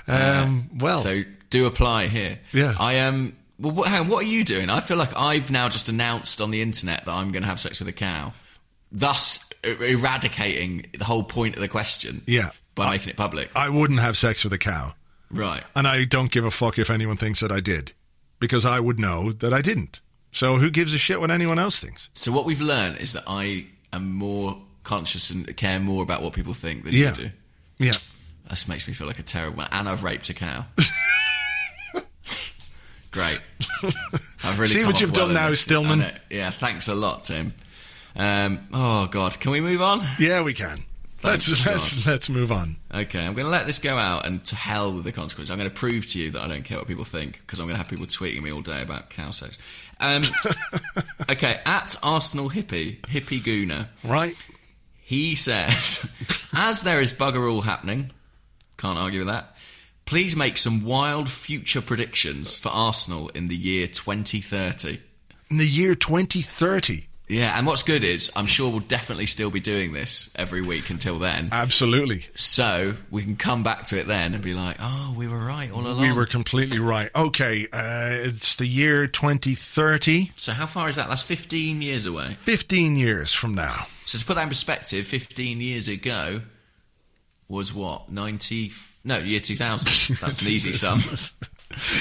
[0.07, 2.39] um, well, so do apply here.
[2.53, 2.75] Yeah.
[2.79, 3.13] I am.
[3.13, 4.69] Um, well, what, on, what are you doing?
[4.69, 7.59] I feel like I've now just announced on the internet that I'm going to have
[7.59, 8.31] sex with a cow,
[8.91, 12.21] thus er- eradicating the whole point of the question.
[12.25, 12.51] Yeah.
[12.85, 13.49] By making it public.
[13.55, 14.93] I wouldn't have sex with a cow,
[15.31, 15.63] right.
[15.75, 17.93] and I don't give a fuck if anyone thinks that I did,
[18.39, 20.01] because I would know that I didn't.
[20.31, 22.09] So who gives a shit what anyone else thinks?
[22.13, 26.33] So what we've learned is that I am more conscious and care more about what
[26.33, 27.09] people think than Yeah.
[27.09, 27.29] you do.
[27.79, 27.93] Yeah.
[28.49, 29.69] This makes me feel like a terrible man.
[29.71, 30.65] And I've raped a cow.
[33.11, 33.41] Great.
[34.43, 35.51] I've really See what you've well done now.
[35.53, 36.11] Stillman?
[36.29, 37.53] Yeah, thanks a lot, Tim.
[38.15, 40.05] Um, oh God, can we move on?
[40.19, 40.83] Yeah, we can.
[41.23, 41.73] Let's God.
[41.73, 42.77] let's let's move on.
[42.93, 45.51] Okay, I'm going to let this go out, and to hell with the consequences.
[45.51, 47.65] I'm going to prove to you that I don't care what people think because I'm
[47.65, 49.57] going to have people tweeting me all day about cow sex.
[49.99, 50.23] Um,
[51.29, 54.35] okay, at Arsenal hippie hippie gooner, Right?
[55.01, 56.15] he says,
[56.53, 58.11] As there is bugger all happening,
[58.77, 59.55] can't argue with that.
[60.05, 64.99] Please make some wild future predictions for Arsenal in the year 2030.
[65.51, 67.07] In the year 2030.
[67.29, 70.89] Yeah, and what's good is I'm sure we'll definitely still be doing this every week
[70.89, 71.49] until then.
[71.51, 72.25] Absolutely.
[72.33, 75.71] So we can come back to it then and be like, oh, we were right
[75.71, 76.01] all along.
[76.01, 77.11] We were completely right.
[77.15, 80.31] Okay, uh, it's the year 2030.
[80.37, 81.07] So how far is that?
[81.07, 82.35] That's 15 years away.
[82.39, 83.85] 15 years from now.
[84.05, 86.41] So to put that in perspective, 15 years ago
[87.47, 88.11] was what?
[88.11, 88.71] 90.
[89.03, 90.17] No, year 2000.
[90.21, 90.99] That's an easy sum.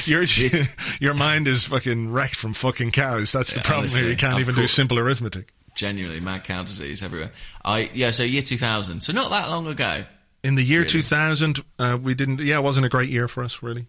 [0.05, 0.25] Your
[1.01, 3.33] your mind is fucking wrecked from fucking cows.
[3.33, 4.09] That's the Yeah, problem here.
[4.09, 5.53] You can't even do simple arithmetic.
[5.75, 7.31] Genuinely, mad cow disease everywhere.
[7.65, 9.03] I Yeah, so year 2000.
[9.03, 10.05] So not that long ago.
[10.43, 10.91] In the year Really?
[10.91, 12.41] 2000, uh, we didn't.
[12.41, 13.87] Yeah, it wasn't a great year for us, really.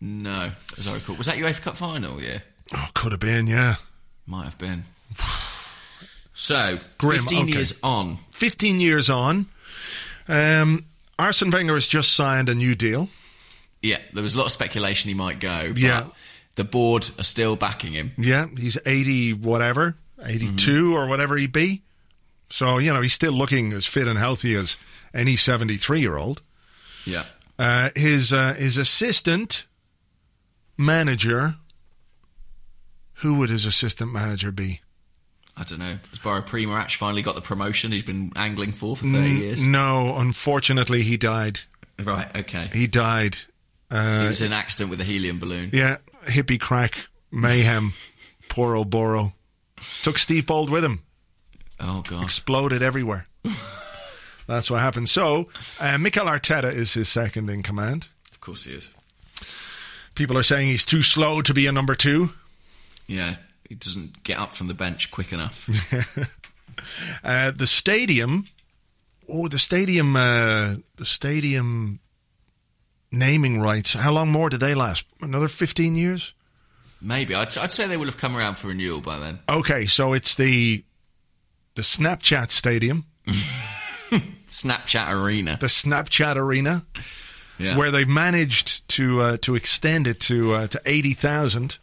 [0.00, 1.16] No, as I recall.
[1.16, 2.20] Was that UEFA Cup final?
[2.20, 2.38] Yeah.
[2.74, 3.46] Oh, could have been.
[3.46, 3.76] Yeah,
[4.26, 4.84] Might have been.
[6.36, 7.52] So, Grim, 15 okay.
[7.52, 8.18] years on.
[8.32, 9.46] 15 years on.
[10.26, 10.84] Um,
[11.18, 13.08] Arsene Wenger has just signed a new deal.
[13.84, 15.68] Yeah, there was a lot of speculation he might go.
[15.68, 16.06] But Yeah.
[16.56, 18.12] The board are still backing him.
[18.16, 21.82] Yeah, he's 80 whatever, 82 or whatever he be.
[22.48, 24.76] So, you know, he's still looking as fit and healthy as
[25.12, 26.42] any 73 year old.
[27.04, 27.24] Yeah.
[27.58, 29.64] Uh, his uh, his assistant
[30.78, 31.56] manager.
[33.18, 34.80] Who would his assistant manager be?
[35.56, 35.98] I don't know.
[36.10, 39.64] Has Boro Primorac finally got the promotion he's been angling for for 30 years?
[39.66, 41.60] No, unfortunately, he died.
[42.02, 42.70] Right, okay.
[42.72, 43.38] He died.
[43.94, 45.70] Uh, was an accident with a helium balloon.
[45.72, 46.98] yeah, hippie crack,
[47.30, 47.92] mayhem.
[48.48, 49.32] Poor old Boro.
[50.02, 51.02] Took Steve Bould with him.
[51.80, 52.22] Oh, God.
[52.24, 53.26] Exploded everywhere.
[54.46, 55.08] That's what happened.
[55.08, 55.48] So,
[55.80, 58.08] uh, Mikel Arteta is his second in command.
[58.30, 58.94] Of course he is.
[60.14, 62.30] People are saying he's too slow to be a number two.
[63.06, 63.36] Yeah,
[63.68, 65.68] he doesn't get up from the bench quick enough.
[67.22, 68.46] Uh, the stadium,
[69.28, 72.00] oh, the stadium, uh, the stadium
[73.14, 73.94] naming rights.
[73.94, 75.04] How long more do they last?
[75.20, 76.32] Another fifteen years?
[77.00, 77.34] Maybe.
[77.34, 79.38] I'd, I'd say they will have come around for renewal by then.
[79.48, 80.84] Okay, so it's the
[81.74, 83.04] the Snapchat Stadium,
[84.46, 85.56] Snapchat Arena.
[85.60, 86.84] the Snapchat Arena,
[87.58, 87.76] Yeah.
[87.76, 91.78] where they've managed to uh, to extend it to uh, to eighty thousand.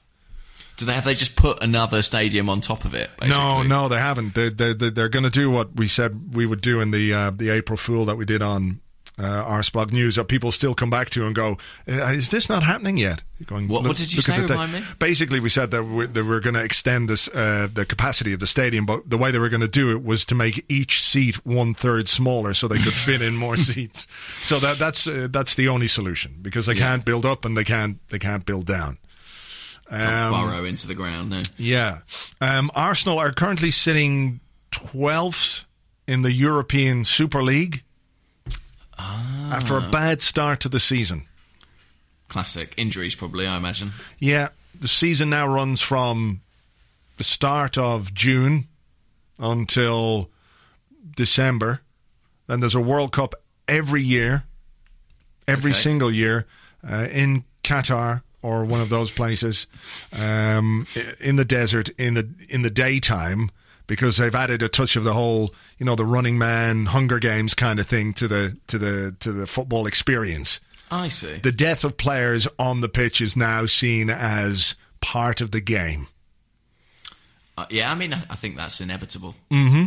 [0.77, 3.09] Do they have they just put another stadium on top of it?
[3.19, 3.29] Basically?
[3.37, 4.33] No, no, they haven't.
[4.33, 7.31] They're, they're, they're going to do what we said we would do in the uh,
[7.31, 8.79] the April Fool that we did on
[9.21, 10.15] uh, News.
[10.15, 11.57] That people still come back to and go,
[11.87, 14.39] uh, "Is this not happening yet?" Going, What- what did you say?
[14.41, 14.83] Remind me.
[14.99, 18.39] Basically, we said that we, that we're going to extend this uh, the capacity of
[18.39, 21.01] the stadium, but the way they were going to do it was to make each
[21.03, 24.07] seat one third smaller so they could fit in more seats.
[24.43, 26.87] So that that's uh, that's the only solution because they Yeah.
[26.87, 28.97] can't build up and they can't they can't build down.
[29.89, 31.31] Um, burrow into the ground.
[31.31, 31.41] No.
[31.57, 31.99] yeah.
[32.39, 34.39] Um, Arsenal are currently sitting
[34.71, 35.65] 12th
[36.07, 37.83] in the European Super League
[39.51, 41.25] after a bad start to the season.
[42.27, 43.45] Classic injuries, probably.
[43.47, 43.91] I imagine.
[44.19, 44.49] Yeah,
[44.79, 46.41] the season now runs from
[47.17, 48.67] the start of June
[49.37, 50.29] until
[51.15, 51.81] December.
[52.47, 53.35] Then there's a World Cup
[53.67, 54.43] every year,
[55.47, 55.79] every Okay.
[55.79, 56.47] single year
[56.89, 59.67] uh, in Qatar or one of those places
[60.17, 60.87] um,
[61.19, 63.51] in the desert in the in the daytime
[63.91, 67.53] because they've added a touch of the whole you know the Running Man Hunger Games
[67.53, 71.37] kind of thing to the to the to the football experience I see.
[71.37, 76.07] the death of players on the pitch is now seen as part of the game.
[77.57, 79.35] Uh, yeah, I mean, I think that's inevitable.
[79.51, 79.85] Mm-hmm.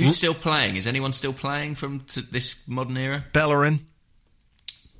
[0.00, 0.76] Who's still playing?
[0.76, 3.24] Is anyone still playing from t- this modern era?
[3.32, 3.80] Bellerin,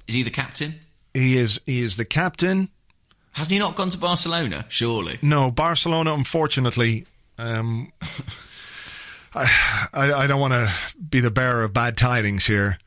[0.09, 0.75] Is he the captain?
[1.15, 2.69] he is he is the captain.
[3.33, 4.65] Hasn't he not gone to Barcelona?
[4.69, 5.19] Surely.
[5.23, 7.07] No, Barcelona, unfortunately.
[7.39, 7.93] Um,
[9.35, 10.73] I, I, I don't want to
[11.11, 12.79] be the bearer of bad tidings here,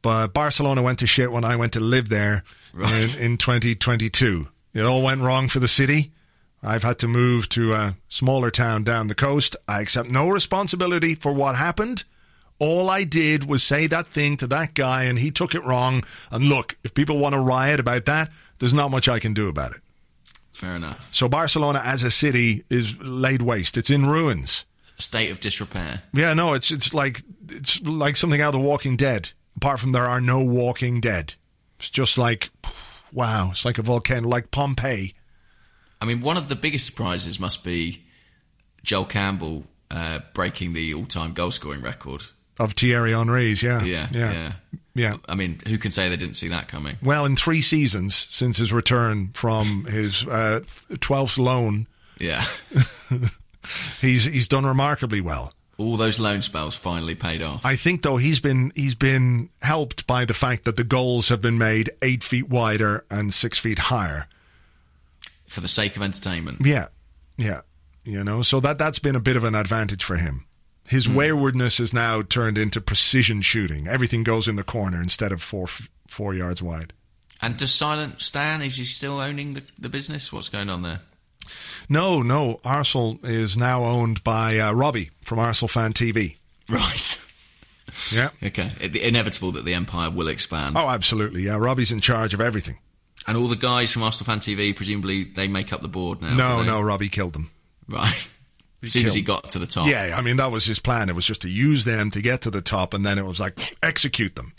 [0.00, 3.16] but Barcelona went to shit when I went to live there Right.
[3.18, 4.48] in, in 2022.
[4.72, 6.10] It all went wrong for the city.
[6.62, 9.56] I've had to move to a smaller town down the coast.
[9.68, 12.04] I accept no responsibility for what happened.
[12.58, 16.04] All I did was say that thing to that guy, and he took it wrong.
[16.30, 18.30] And look, if people want to riot about that,
[18.60, 19.80] there's not much I can do about it.
[20.52, 21.12] Fair enough.
[21.14, 23.76] So Barcelona as a city is laid waste.
[23.76, 24.64] It's in ruins.
[24.98, 26.02] State of disrepair.
[26.12, 29.32] Yeah, no, it's it's like it's like something out of The Walking Dead.
[29.56, 31.34] Apart from there are no Walking Dead.
[31.78, 32.50] It's just like
[33.12, 35.14] wow, it's like a volcano, like Pompeii.
[36.00, 38.02] I mean, one of the biggest surprises must be
[38.82, 42.22] Joel Campbell uh, breaking the all-time goal-scoring record.
[42.58, 44.52] Of Thierry Henry's, yeah, Yeah, yeah, yeah.
[44.94, 45.16] Yeah.
[45.28, 46.96] I mean, who can say they didn't see that coming?
[47.02, 50.60] Well, in three seasons since his return from his uh,
[51.00, 51.86] twelfth loan,
[52.18, 52.44] Yeah.
[54.00, 55.52] he's he's done remarkably well.
[55.78, 57.64] All those loan spells finally paid off.
[57.64, 61.40] I think though he's been he's been helped by the fact that the goals have
[61.40, 64.26] been made eight feet wider and six feet higher.
[65.48, 66.58] for the sake of entertainment.
[66.64, 66.86] Yeah,
[67.36, 67.62] yeah,
[68.04, 70.44] you know, so that that's been a bit of an advantage for him.
[70.86, 73.88] His waywardness is now turned into precision shooting.
[73.88, 75.66] Everything goes in the corner instead of four
[76.08, 76.92] four yards wide.
[77.40, 80.32] And does Silent Stan, is he still owning the, the business?
[80.32, 81.00] What's going on there?
[81.88, 86.36] No, no, Arsenal is now owned by uh, Robbie from Arsenal Fan TV.
[86.68, 87.18] Right.
[88.10, 88.30] Yeah.
[88.42, 88.70] Okay.
[88.80, 90.78] It, inevitable that the empire will expand.
[90.78, 91.42] Oh, absolutely.
[91.42, 92.78] Yeah, Robbie's in charge of everything.
[93.26, 96.34] And all the guys from Arsenal Fan TV, presumably, they make up the board now.
[96.34, 97.50] No, no, Robbie killed them.
[97.88, 98.30] Right.
[98.82, 99.86] As soon as he got to the top.
[99.88, 101.08] Yeah, I mean that was his plan.
[101.08, 103.38] It was just to use them to get to the top, and then it was
[103.40, 104.52] like execute them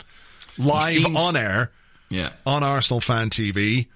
[0.58, 1.72] live seems- on air
[2.10, 2.30] Yeah.
[2.46, 3.86] on Arsenal Fan TV.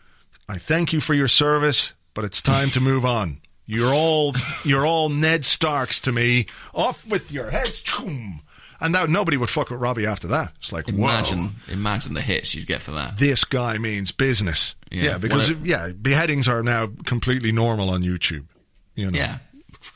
[0.49, 3.41] I thank you for your service, but it's time to move on.
[3.67, 6.47] You're all you're all Ned Starks to me.
[6.75, 7.83] Off with your heads,
[8.81, 10.53] and now nobody would fuck with Robbie after that.
[10.59, 13.19] It's like Imagine, whoa, imagine the hits you'd get for that.
[13.19, 14.75] this guy means business.
[14.91, 18.47] Yeah, Yeah, because a- yeah, beheadings are now completely normal on YouTube.
[18.95, 19.19] You know.
[19.19, 19.39] Yeah,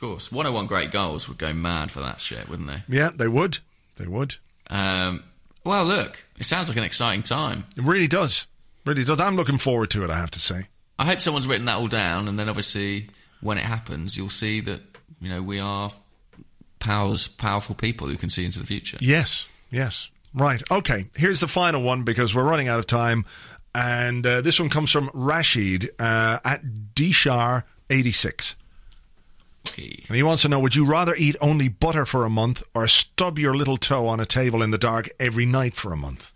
[0.03, 0.31] course.
[0.31, 2.83] 101 Great Goals would go mad for that shit, wouldn't they?
[2.89, 3.59] Yeah, they would.
[3.95, 4.35] They would.
[4.69, 5.23] Um,
[5.63, 7.65] well, look, it sounds like an exciting time.
[7.77, 8.45] It really does.
[8.85, 9.19] Really does.
[9.21, 10.09] I'm looking forward to it.
[10.09, 10.67] I have to say.
[10.99, 14.59] I hope someone's written that all down, and then obviously when it happens, you'll see
[14.61, 14.81] that
[15.21, 15.91] you know we are
[16.79, 18.97] powers, powerful people who can see into the future.
[18.99, 20.09] Yes, yes.
[20.33, 20.61] Right.
[20.69, 21.05] Okay.
[21.15, 23.25] Here's the final one because we're running out of time.
[23.75, 26.61] And uh, this one comes from Rashid uh, at
[26.95, 28.55] Dishar86.
[29.67, 30.03] Okay.
[30.07, 32.87] And he wants to know Would you rather eat only butter for a month or
[32.87, 36.33] stub your little toe on a table in the dark every night for a month?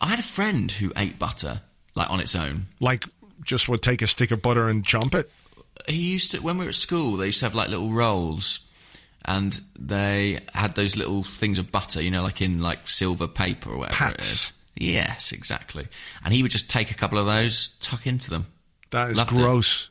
[0.00, 1.60] I had a friend who ate butter
[1.94, 2.66] like on its own.
[2.80, 3.04] Like,
[3.44, 5.30] just would take a stick of butter and chomp it?
[5.86, 7.16] He used to when we were at school.
[7.16, 8.60] They used to have like little rolls,
[9.24, 13.70] and they had those little things of butter, you know, like in like silver paper
[13.70, 14.32] or whatever it Pats.
[14.32, 14.52] is.
[14.76, 15.86] Yes, exactly.
[16.24, 18.46] And he would just take a couple of those, tuck into them.
[18.90, 19.88] That is Loved it.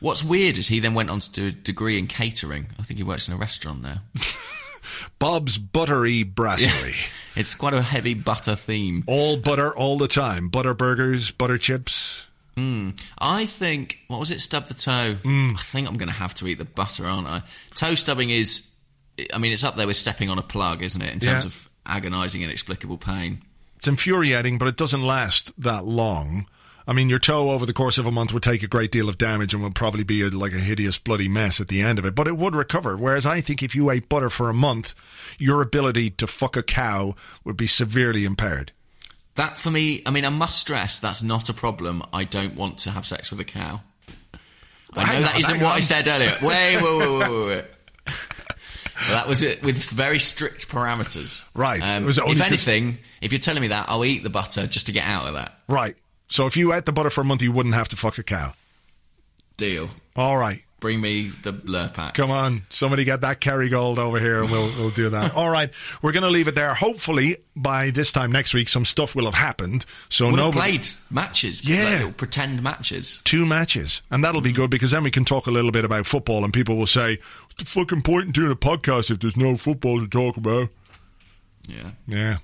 [0.00, 2.66] What's weird is he then went on to do a degree in catering.
[2.78, 3.98] I think he works in a restaurant now.
[5.18, 6.94] Bob's Buttery Brasserie.
[7.36, 9.04] It's quite a heavy butter theme.
[9.06, 10.48] All butter all the time.
[10.48, 12.26] Butter burgers, butter chips.
[12.56, 14.40] I think what was it?
[14.40, 15.14] Stub the toe.
[15.22, 15.52] Mm.
[15.56, 17.42] I think I'm going to have to eat the butter, aren't I?
[17.76, 18.74] Toe stubbing is,
[19.32, 21.12] I mean, it's up there with stepping on a plug, isn't it?
[21.12, 21.46] In terms Yeah.
[21.48, 23.42] of agonising, inexplicable pain.
[23.76, 26.46] It's infuriating, but it doesn't last that long.
[26.88, 29.10] I mean, your toe over the course of a month would take a great deal
[29.10, 31.98] of damage and would probably be a, like a hideous bloody mess at the end
[31.98, 32.96] of it, but it would recover.
[32.96, 34.94] Whereas I think if you ate butter for a month,
[35.38, 37.14] your ability to fuck a cow
[37.44, 38.72] would be severely impaired.
[39.34, 42.02] That for me, I mean, I must stress that's not a problem.
[42.10, 43.82] I don't want to have sex with a cow.
[44.94, 45.76] I know that on, isn't what on.
[45.76, 46.34] I said earlier.
[46.42, 47.64] Wait, wait, wait, wait, wait, wait.
[48.06, 51.44] Well, that was it with very strict parameters.
[51.54, 51.80] Right.
[51.82, 54.66] Um, It was only if anything, if you're telling me that, I'll eat the butter
[54.66, 55.94] just to get out of that Right.
[56.28, 58.22] So if you ate the butter for a month, you wouldn't have to fuck a
[58.22, 58.54] cow.
[59.56, 59.90] deal.
[60.14, 60.62] All right.
[60.80, 62.14] Bring me the Lurpak.
[62.14, 65.34] Come on, somebody get that Kerrygold over here, and we'll we'll do that.
[65.34, 65.70] All right,
[66.02, 66.72] we're going to leave it there.
[66.72, 69.84] Hopefully, by this time next week, some stuff will have happened.
[70.08, 72.02] So have nobody played matches, Yeah.
[72.04, 73.20] like pretend matches.
[73.24, 74.56] two matches, and that'll be mm.
[74.56, 77.18] good because then we can talk a little bit about football, and people will say,
[77.48, 80.68] "What's the fucking point in doing a podcast if there's no football to talk about?"
[81.66, 82.36] Yeah, Yeah.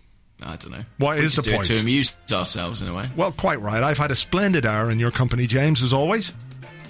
[0.45, 0.85] I don't know.
[0.99, 1.67] What we is the do point?
[1.67, 3.09] to amuse ourselves in a way.
[3.17, 3.83] Well, quite right.
[3.83, 6.33] I've had a splendid hour in your company, James, as always.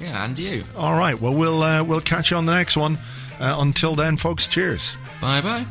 [0.00, 0.64] Yeah, and you.
[0.76, 1.18] All right.
[1.20, 2.98] Well, we'll uh, we'll catch you on the next one.
[3.38, 4.46] Uh, until then, folks.
[4.48, 4.92] Cheers.
[5.20, 5.66] Bye bye.